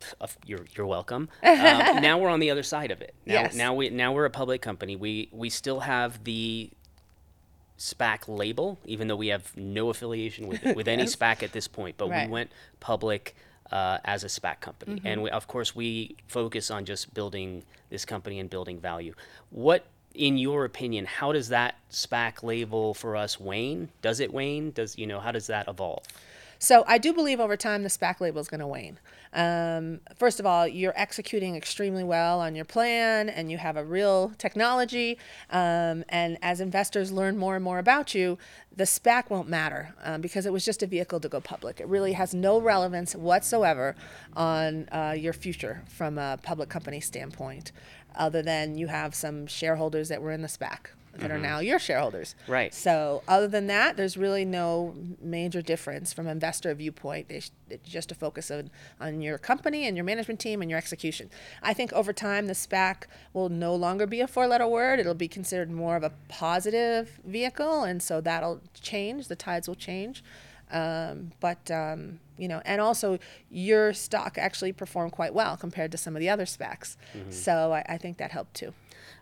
You're 0.44 0.66
you're 0.76 0.86
welcome. 0.86 1.28
Um, 1.44 2.02
now 2.02 2.18
we're 2.18 2.28
on 2.30 2.40
the 2.40 2.50
other 2.50 2.62
side 2.64 2.90
of 2.90 3.00
it. 3.00 3.14
Now, 3.26 3.34
Yes. 3.42 3.54
now 3.54 3.74
we 3.74 3.90
now 3.90 4.12
we're 4.12 4.24
a 4.24 4.30
public 4.30 4.60
company. 4.62 4.96
We 4.96 5.28
we 5.32 5.48
still 5.50 5.80
have 5.80 6.24
the 6.24 6.70
SPAC 7.78 8.28
label, 8.28 8.78
even 8.84 9.08
though 9.08 9.16
we 9.16 9.28
have 9.28 9.56
no 9.56 9.88
affiliation 9.90 10.46
with 10.48 10.62
with 10.76 10.88
any 10.88 11.04
SPAC 11.16 11.42
at 11.42 11.52
this 11.52 11.68
point. 11.68 11.96
But 11.96 12.10
Right. 12.10 12.26
we 12.26 12.32
went 12.32 12.50
public 12.80 13.34
uh, 13.70 13.98
as 14.04 14.22
a 14.24 14.28
SPAC 14.28 14.60
company, 14.60 15.00
and 15.04 15.22
we, 15.22 15.30
of 15.30 15.46
course 15.46 15.74
we 15.74 16.16
focus 16.28 16.70
on 16.70 16.84
just 16.84 17.14
building 17.14 17.64
this 17.90 18.04
company 18.04 18.38
and 18.38 18.50
building 18.50 18.78
value. 18.78 19.14
What, 19.50 19.86
in 20.14 20.38
your 20.38 20.64
opinion, 20.64 21.06
how 21.06 21.32
does 21.32 21.48
that 21.48 21.76
SPAC 21.90 22.42
label 22.42 22.94
for 22.94 23.16
us 23.16 23.40
wane? 23.40 23.88
Does 24.00 24.20
it 24.20 24.32
wane? 24.32 24.70
Does 24.70 24.98
you 24.98 25.06
know 25.06 25.20
how 25.20 25.32
does 25.32 25.46
that 25.46 25.68
evolve? 25.68 26.04
So 26.58 26.84
I 26.86 26.98
do 26.98 27.12
believe 27.12 27.40
over 27.40 27.56
time 27.56 27.82
the 27.82 27.88
SPAC 27.88 28.20
label 28.20 28.40
is 28.40 28.46
going 28.46 28.60
to 28.60 28.68
wane. 28.68 29.00
Um, 29.32 29.98
first 30.16 30.38
of 30.38 30.46
all, 30.46 30.68
you're 30.68 30.92
executing 30.94 31.56
extremely 31.56 32.04
well 32.04 32.40
on 32.40 32.54
your 32.54 32.64
plan, 32.64 33.28
and 33.28 33.50
you 33.50 33.58
have 33.58 33.76
a 33.76 33.84
real 33.84 34.32
technology. 34.38 35.18
Um, 35.50 36.04
and 36.08 36.38
as 36.40 36.60
investors 36.60 37.10
learn 37.10 37.36
more 37.36 37.56
and 37.56 37.64
more 37.64 37.80
about 37.80 38.14
you, 38.14 38.38
the 38.76 38.84
SPAC 38.84 39.28
won't 39.28 39.48
matter 39.48 39.94
um, 40.04 40.20
because 40.20 40.46
it 40.46 40.52
was 40.52 40.64
just 40.64 40.84
a 40.84 40.86
vehicle 40.86 41.18
to 41.20 41.28
go 41.28 41.40
public. 41.40 41.80
It 41.80 41.88
really 41.88 42.12
has 42.12 42.32
no 42.32 42.60
relevance 42.60 43.16
whatsoever 43.16 43.96
on 44.34 44.88
uh, 44.92 45.16
your 45.18 45.32
future 45.32 45.82
from 45.88 46.16
a 46.16 46.38
public 46.42 46.68
company 46.68 47.00
standpoint, 47.00 47.72
other 48.16 48.42
than 48.42 48.76
you 48.76 48.86
have 48.88 49.14
some 49.14 49.46
shareholders 49.46 50.08
that 50.08 50.22
were 50.22 50.32
in 50.32 50.42
the 50.42 50.48
SPAC 50.48 50.88
that 51.18 51.30
are 51.30 51.34
mm-hmm. 51.34 51.42
now 51.42 51.58
your 51.58 51.78
shareholders. 51.78 52.34
Right. 52.48 52.72
So 52.72 53.22
other 53.28 53.46
than 53.46 53.66
that, 53.66 53.96
there's 53.96 54.16
really 54.16 54.44
no 54.44 54.94
major 55.20 55.60
difference 55.60 56.12
from 56.12 56.26
investor 56.26 56.74
viewpoint. 56.74 57.26
It's 57.28 57.50
just 57.84 58.10
a 58.10 58.14
focus 58.14 58.50
on, 58.50 58.70
on 59.00 59.20
your 59.20 59.36
company 59.38 59.86
and 59.86 59.96
your 59.96 60.04
management 60.04 60.40
team 60.40 60.62
and 60.62 60.70
your 60.70 60.78
execution. 60.78 61.28
I 61.62 61.74
think 61.74 61.92
over 61.92 62.12
time, 62.12 62.46
the 62.46 62.54
SPAC 62.54 63.04
will 63.32 63.50
no 63.50 63.74
longer 63.74 64.06
be 64.06 64.20
a 64.20 64.26
four-letter 64.26 64.66
word. 64.66 65.00
It'll 65.00 65.14
be 65.14 65.28
considered 65.28 65.70
more 65.70 65.96
of 65.96 66.02
a 66.02 66.12
positive 66.28 67.20
vehicle, 67.26 67.82
and 67.82 68.02
so 68.02 68.20
that'll 68.20 68.60
change. 68.80 69.28
The 69.28 69.36
tides 69.36 69.68
will 69.68 69.74
change. 69.74 70.24
Um, 70.72 71.32
but 71.40 71.70
um, 71.70 72.18
you 72.38 72.48
know, 72.48 72.62
and 72.64 72.80
also 72.80 73.18
your 73.50 73.92
stock 73.92 74.38
actually 74.38 74.72
performed 74.72 75.12
quite 75.12 75.34
well 75.34 75.56
compared 75.56 75.92
to 75.92 75.98
some 75.98 76.16
of 76.16 76.20
the 76.20 76.28
other 76.28 76.44
SPACs. 76.46 76.96
So 77.30 77.72
I, 77.72 77.84
I 77.88 77.98
think 77.98 78.18
that 78.18 78.30
helped 78.30 78.54
too. 78.54 78.72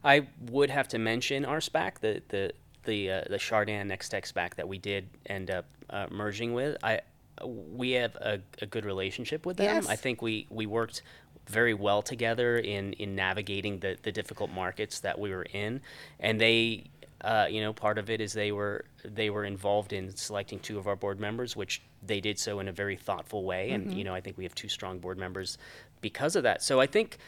I 0.03 0.29
would 0.51 0.71
have 0.71 0.89
to 0.89 0.99
mention 0.99 1.45
our 1.45 1.59
SPAC, 1.59 1.99
the 2.01 2.23
the 2.29 2.53
the 2.85 3.11
uh, 3.11 3.23
the 3.29 3.37
Chardan 3.37 3.91
NexTech 3.91 4.33
SPAC 4.33 4.55
that 4.55 4.69
we 4.69 4.79
did 4.79 5.09
end 5.27 5.51
up 5.51 5.67
uh, 5.91 6.07
merging 6.11 6.55
with. 6.55 6.77
I 6.83 7.01
we 7.45 7.93
have 7.93 8.15
a, 8.17 8.41
a 8.63 8.67
good 8.67 8.85
relationship 8.85 9.47
with 9.47 9.57
them. 9.57 9.75
Yes. 9.75 9.89
I 9.89 9.97
think 9.97 10.23
we 10.23 10.47
we 10.51 10.67
worked 10.67 11.03
very 11.47 11.75
well 11.75 12.03
together 12.03 12.59
in 12.59 12.93
in 12.95 13.15
navigating 13.15 13.81
the 13.81 13.99
the 14.03 14.13
difficult 14.13 14.51
markets 14.51 15.01
that 15.01 15.19
we 15.19 15.31
were 15.31 15.47
in, 15.53 15.81
and 16.19 16.41
they. 16.41 16.85
Uh, 17.23 17.47
you 17.51 17.61
know, 17.61 17.73
part 17.73 17.99
of 17.99 18.09
it 18.09 18.21
is 18.21 18.33
they 18.33 18.51
were 18.53 18.85
they 19.05 19.29
were 19.31 19.45
involved 19.45 19.93
in 19.93 20.15
selecting 20.17 20.59
two 20.59 20.79
of 20.79 20.87
our 20.87 20.97
board 20.97 21.21
members, 21.21 21.55
which 21.55 21.83
they 22.03 22.21
did 22.21 22.39
so 22.39 22.61
in 22.61 22.69
a 22.69 22.73
very 22.73 22.97
thoughtful 22.97 23.45
way. 23.45 23.71
And 23.73 23.93
you 23.93 24.05
know, 24.05 24.15
I 24.15 24.21
think 24.21 24.39
we 24.39 24.45
have 24.45 24.55
two 24.55 24.69
strong 24.69 24.99
board 24.99 25.19
members 25.19 25.59
because 26.01 26.35
of 26.37 26.43
that. 26.45 26.63
So 26.63 26.81
I 26.81 26.87
think 26.87 27.19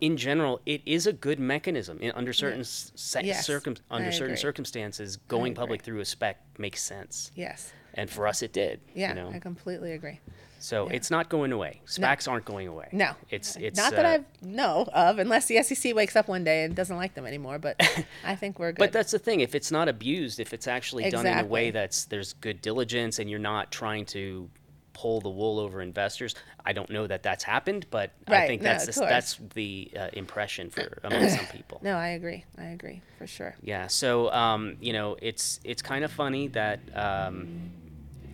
in 0.00 0.16
general, 0.16 0.60
it 0.66 0.82
is 0.84 1.06
a 1.06 1.12
good 1.12 1.38
mechanism. 1.38 1.98
In, 2.00 2.10
under 2.12 2.32
certain 2.32 2.60
s 2.60 2.92
se- 2.96 3.22
Yes, 3.24 3.46
circum- 3.46 3.76
under 3.90 4.08
I 4.08 4.10
certain 4.10 4.32
agree. 4.34 4.40
circumstances, 4.40 5.16
going 5.28 5.54
public 5.54 5.82
through 5.82 6.00
a 6.00 6.04
SPAC 6.04 6.34
makes 6.58 6.82
sense. 6.82 7.30
Yes. 7.34 7.72
And 7.94 8.10
for 8.10 8.26
us, 8.26 8.42
it 8.42 8.52
did. 8.52 8.80
Yeah, 8.94 9.10
You 9.10 9.14
know? 9.14 9.30
I 9.32 9.38
completely 9.38 9.92
agree. 9.92 10.20
So 10.58 10.88
it's 10.88 11.10
not 11.10 11.28
going 11.28 11.52
away. 11.52 11.80
SPACs 11.86 12.28
aren't 12.28 12.44
going 12.44 12.68
away. 12.68 12.88
No, 12.92 13.12
It's 13.30 13.56
it's 13.56 13.78
not 13.78 13.92
that 13.92 14.04
uh, 14.04 14.08
I 14.08 14.24
know 14.42 14.88
of, 14.92 15.18
unless 15.18 15.46
the 15.46 15.62
SEC 15.62 15.94
wakes 15.94 16.16
up 16.16 16.28
one 16.28 16.44
day 16.44 16.64
and 16.64 16.74
doesn't 16.74 16.96
like 16.96 17.14
them 17.14 17.26
anymore. 17.26 17.58
But 17.58 17.76
I 18.24 18.34
think 18.34 18.58
we're 18.58 18.72
good. 18.72 18.78
But 18.78 18.92
that's 18.92 19.12
the 19.12 19.18
thing. 19.18 19.40
If 19.40 19.54
it's 19.54 19.70
not 19.70 19.88
abused, 19.88 20.40
if 20.40 20.52
it's 20.52 20.66
actually 20.66 21.10
done 21.10 21.26
in 21.26 21.38
a 21.38 21.44
way 21.44 21.70
that's 21.70 22.06
there's 22.06 22.32
good 22.34 22.60
diligence, 22.60 23.18
and 23.18 23.28
you're 23.30 23.38
not 23.38 23.70
trying 23.70 24.06
to 24.06 24.48
pull 24.92 25.20
the 25.20 25.28
wool 25.28 25.58
over 25.58 25.82
investors, 25.82 26.34
I 26.64 26.72
don't 26.72 26.88
know 26.88 27.06
that 27.06 27.22
that's 27.22 27.44
happened, 27.44 27.86
but 27.90 28.12
I 28.26 28.46
think 28.46 28.62
no, 28.62 28.70
that's 28.70 28.86
the, 28.86 29.00
that's 29.02 29.38
the 29.54 29.90
uh, 29.94 30.08
impression 30.14 30.70
for 30.70 31.00
among 31.04 31.28
some 31.28 31.46
people. 31.46 31.80
no, 31.82 31.96
I 31.96 32.08
agree. 32.08 32.44
I 32.56 32.68
agree 32.68 33.02
for 33.18 33.26
sure. 33.26 33.54
Yeah. 33.62 33.88
So 33.88 34.32
um, 34.32 34.78
you 34.80 34.94
know, 34.94 35.16
it's 35.20 35.60
it's 35.64 35.82
kind 35.82 36.02
of 36.02 36.10
funny 36.10 36.48
that 36.48 36.80
um, 36.94 37.70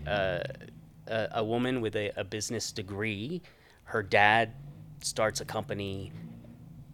uh, 0.06 0.40
a, 1.06 1.28
a 1.32 1.44
woman 1.44 1.80
with 1.80 1.96
a, 1.96 2.12
a 2.16 2.24
business 2.24 2.72
degree, 2.72 3.42
her 3.84 4.02
dad 4.02 4.52
starts 5.00 5.40
a 5.40 5.44
company, 5.44 6.12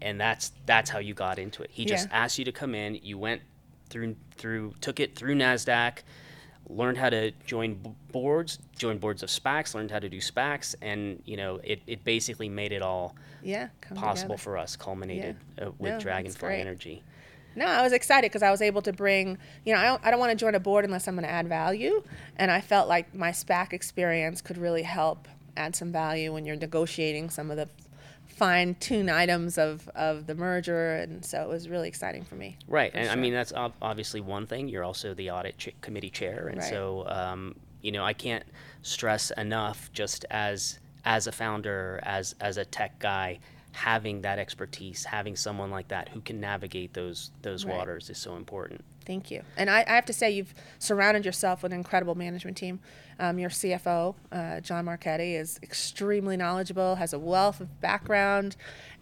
and 0.01 0.21
that's 0.21 0.53
that's 0.67 0.91
how 0.91 0.99
you 0.99 1.15
got 1.15 1.39
into 1.39 1.63
it. 1.63 1.71
He 1.73 1.85
just 1.85 2.09
Yeah. 2.09 2.23
asked 2.25 2.39
you 2.39 2.45
to 2.45 2.53
come 2.53 2.75
in. 2.75 2.95
You 3.03 3.19
went 3.19 3.43
through 3.91 4.17
through 4.37 4.75
took 4.81 5.01
it 5.01 5.17
through 5.17 5.35
Nasdaq. 5.37 5.99
Learned 6.71 6.99
how 6.99 7.09
to 7.09 7.31
join 7.47 7.75
b- 7.77 7.91
boards, 8.13 8.59
join 8.77 8.99
boards 8.99 9.23
of 9.23 9.31
SPACs, 9.31 9.75
learned 9.75 9.91
how 9.91 9.99
to 10.01 10.09
do 10.11 10.19
SPACs, 10.19 10.75
and 10.83 11.23
you 11.25 11.37
know 11.39 11.61
it, 11.65 11.81
it 11.87 12.05
basically 12.05 12.51
made 12.51 12.73
it 12.73 12.83
all 12.83 13.17
Yeah, 13.43 13.69
possible 13.95 14.35
together. 14.37 14.43
for 14.43 14.59
us, 14.59 14.77
culminated 14.77 15.37
uh, 15.61 15.71
with 15.79 15.95
No, 15.95 16.01
Dragonfly. 16.01 16.61
Energy. 16.61 17.03
No, 17.59 17.67
I 17.67 17.83
was 17.83 17.93
excited 17.93 18.31
because 18.31 18.43
I 18.43 18.51
was 18.51 18.63
able 18.63 18.83
to 18.83 18.93
bring, 18.93 19.37
you 19.65 19.75
know, 19.75 19.81
I 19.81 19.85
don't, 19.85 20.07
I 20.07 20.11
don't 20.11 20.21
want 20.21 20.31
to 20.31 20.37
join 20.37 20.55
a 20.55 20.61
board 20.61 20.85
unless 20.85 21.09
I'm 21.09 21.15
going 21.15 21.25
to 21.27 21.31
add 21.31 21.49
value. 21.49 22.03
And 22.37 22.51
I 22.51 22.61
felt 22.61 22.89
like 22.89 23.15
my 23.15 23.31
SPAC 23.31 23.73
experience 23.73 24.41
could 24.41 24.59
really 24.59 24.85
help 24.85 25.27
add 25.57 25.75
some 25.75 25.91
value 25.91 26.33
when 26.33 26.47
you're 26.47 26.57
negotiating 26.57 27.31
some 27.31 27.51
of 27.51 27.57
the 27.57 27.69
fine 28.27 28.77
tune 28.77 29.11
items 29.11 29.59
of, 29.59 29.89
of 29.97 30.27
the 30.29 30.35
merger. 30.37 30.95
And 30.99 31.25
so 31.25 31.43
it 31.43 31.49
was 31.49 31.69
really 31.69 31.89
exciting 31.89 32.25
for 32.25 32.37
me. 32.37 32.57
Right, 32.69 32.93
for 32.93 32.99
and 32.99 33.11
I 33.11 33.17
mean 33.17 33.33
that's 33.33 33.53
ob- 33.53 33.75
obviously 33.83 34.21
one 34.21 34.47
thing. 34.47 34.69
You're 34.69 34.85
also 34.85 35.13
the 35.15 35.33
audit 35.33 35.59
ch- 35.59 35.75
committee 35.81 36.11
chair, 36.11 36.47
and 36.47 36.59
Right. 36.59 36.71
so 36.71 37.05
um, 37.09 37.57
you 37.83 37.91
know 37.91 38.05
I 38.05 38.13
can't 38.13 38.45
stress 38.83 39.33
enough 39.33 39.91
just 39.93 40.25
as 40.31 40.79
as 41.05 41.27
a 41.27 41.33
founder, 41.33 41.99
as 42.05 42.37
as 42.41 42.57
a 42.57 42.65
tech 42.65 43.01
guy, 43.01 43.41
having 43.73 44.23
that 44.23 44.39
expertise, 44.39 45.05
having 45.05 45.37
someone 45.37 45.71
like 45.71 45.89
that 45.89 46.09
who 46.11 46.21
can 46.21 46.41
navigate 46.41 46.95
those 46.95 47.31
those 47.43 47.65
Right. 47.65 47.77
waters 47.77 48.11
is 48.11 48.19
so 48.19 48.37
important. 48.37 48.85
Thank 49.05 49.31
you. 49.31 49.43
And 49.57 49.71
I, 49.71 49.85
I 49.89 49.95
have 49.95 50.05
to 50.07 50.13
say, 50.13 50.31
you've 50.31 50.53
surrounded 50.79 51.25
yourself 51.25 51.63
with 51.63 51.73
an 51.73 51.79
incredible 51.79 52.15
management 52.15 52.59
team. 52.59 52.79
Um, 53.19 53.39
your 53.39 53.49
CFO, 53.49 54.15
uh, 54.31 54.61
John 54.61 54.85
Marchetti, 54.85 55.35
is 55.35 55.59
extremely 55.63 56.37
knowledgeable, 56.37 56.97
has 56.97 57.15
a 57.15 57.19
wealth 57.19 57.63
of 57.63 57.81
background, 57.81 58.55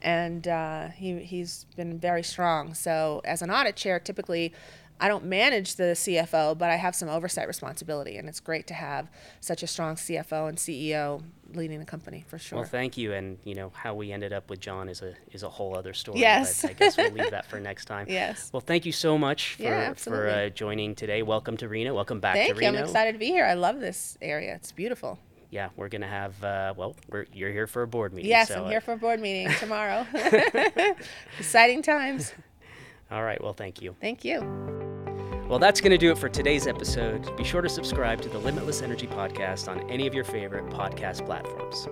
and 0.02 0.46
uh, 0.46 0.88
he, 0.90 1.18
he's 1.18 1.66
been 1.76 1.98
very 1.98 2.22
strong. 2.22 2.72
So, 2.72 3.20
as 3.24 3.42
an 3.42 3.50
audit 3.50 3.74
chair, 3.74 3.98
typically 3.98 4.52
I 5.00 5.08
don't 5.08 5.24
manage 5.24 5.76
the 5.76 5.94
CFO, 5.94 6.56
but 6.56 6.70
I 6.70 6.76
have 6.76 6.94
some 6.94 7.08
oversight 7.08 7.46
responsibility, 7.46 8.16
and 8.16 8.28
it's 8.28 8.40
great 8.40 8.66
to 8.68 8.74
have 8.74 9.10
such 9.40 9.62
a 9.62 9.66
strong 9.66 9.96
CFO 9.96 10.48
and 10.48 10.56
CEO 10.56 11.22
leading 11.54 11.78
the 11.78 11.84
company 11.84 12.24
for 12.26 12.38
sure. 12.38 12.60
Well, 12.60 12.68
thank 12.68 12.96
you, 12.96 13.12
and 13.12 13.38
you 13.44 13.54
know 13.54 13.70
how 13.74 13.94
we 13.94 14.10
ended 14.10 14.32
up 14.32 14.48
with 14.48 14.60
John 14.60 14.88
is 14.88 15.02
a 15.02 15.14
is 15.32 15.42
a 15.42 15.48
whole 15.48 15.76
other 15.76 15.92
story. 15.92 16.20
Yes. 16.20 16.62
but 16.62 16.70
I 16.70 16.74
guess 16.74 16.96
we'll 16.96 17.12
leave 17.12 17.30
that 17.30 17.46
for 17.46 17.60
next 17.60 17.84
time. 17.84 18.06
Yes. 18.08 18.50
Well, 18.52 18.60
thank 18.60 18.86
you 18.86 18.92
so 18.92 19.18
much 19.18 19.54
for 19.54 19.62
Yeah, 19.62 19.94
for 19.94 20.28
uh, 20.28 20.48
joining 20.48 20.94
today. 20.94 21.22
Welcome 21.22 21.56
to 21.58 21.68
Reno. 21.68 21.94
Welcome 21.94 22.20
back 22.20 22.34
Thank 22.34 22.54
to 22.54 22.62
you. 22.62 22.68
I'm 22.68 22.76
excited 22.76 23.12
to 23.12 23.18
be 23.18 23.26
here. 23.26 23.44
I 23.44 23.54
love 23.54 23.80
this 23.80 24.16
area. 24.22 24.54
It's 24.54 24.72
beautiful. 24.72 25.18
Yeah, 25.50 25.68
we're 25.76 25.88
gonna 25.88 26.08
have. 26.08 26.42
Uh, 26.42 26.74
well, 26.76 26.96
we're, 27.08 27.26
you're 27.32 27.52
here 27.52 27.66
for 27.66 27.82
a 27.82 27.86
board 27.86 28.12
meeting. 28.12 28.30
Yes, 28.30 28.48
so, 28.48 28.60
I'm 28.60 28.64
uh, 28.64 28.70
here 28.70 28.80
for 28.80 28.92
a 28.92 28.96
board 28.96 29.20
meeting 29.20 29.50
tomorrow. 29.60 30.06
Exciting 31.38 31.82
times. 31.82 32.32
All 33.10 33.22
right. 33.22 33.42
Well, 33.42 33.52
thank 33.52 33.80
you. 33.80 33.94
Thank 34.00 34.24
you. 34.24 34.40
Well, 35.48 35.60
that's 35.60 35.80
going 35.80 35.92
to 35.92 35.98
do 35.98 36.10
it 36.10 36.18
for 36.18 36.28
today's 36.28 36.66
episode. 36.66 37.36
Be 37.36 37.44
sure 37.44 37.62
to 37.62 37.68
subscribe 37.68 38.20
to 38.22 38.28
the 38.28 38.38
Limitless 38.38 38.82
Energy 38.82 39.06
Podcast 39.06 39.68
on 39.68 39.88
any 39.88 40.06
of 40.08 40.14
your 40.14 40.24
favorite 40.24 40.66
podcast 40.66 41.24
platforms. 41.24 41.86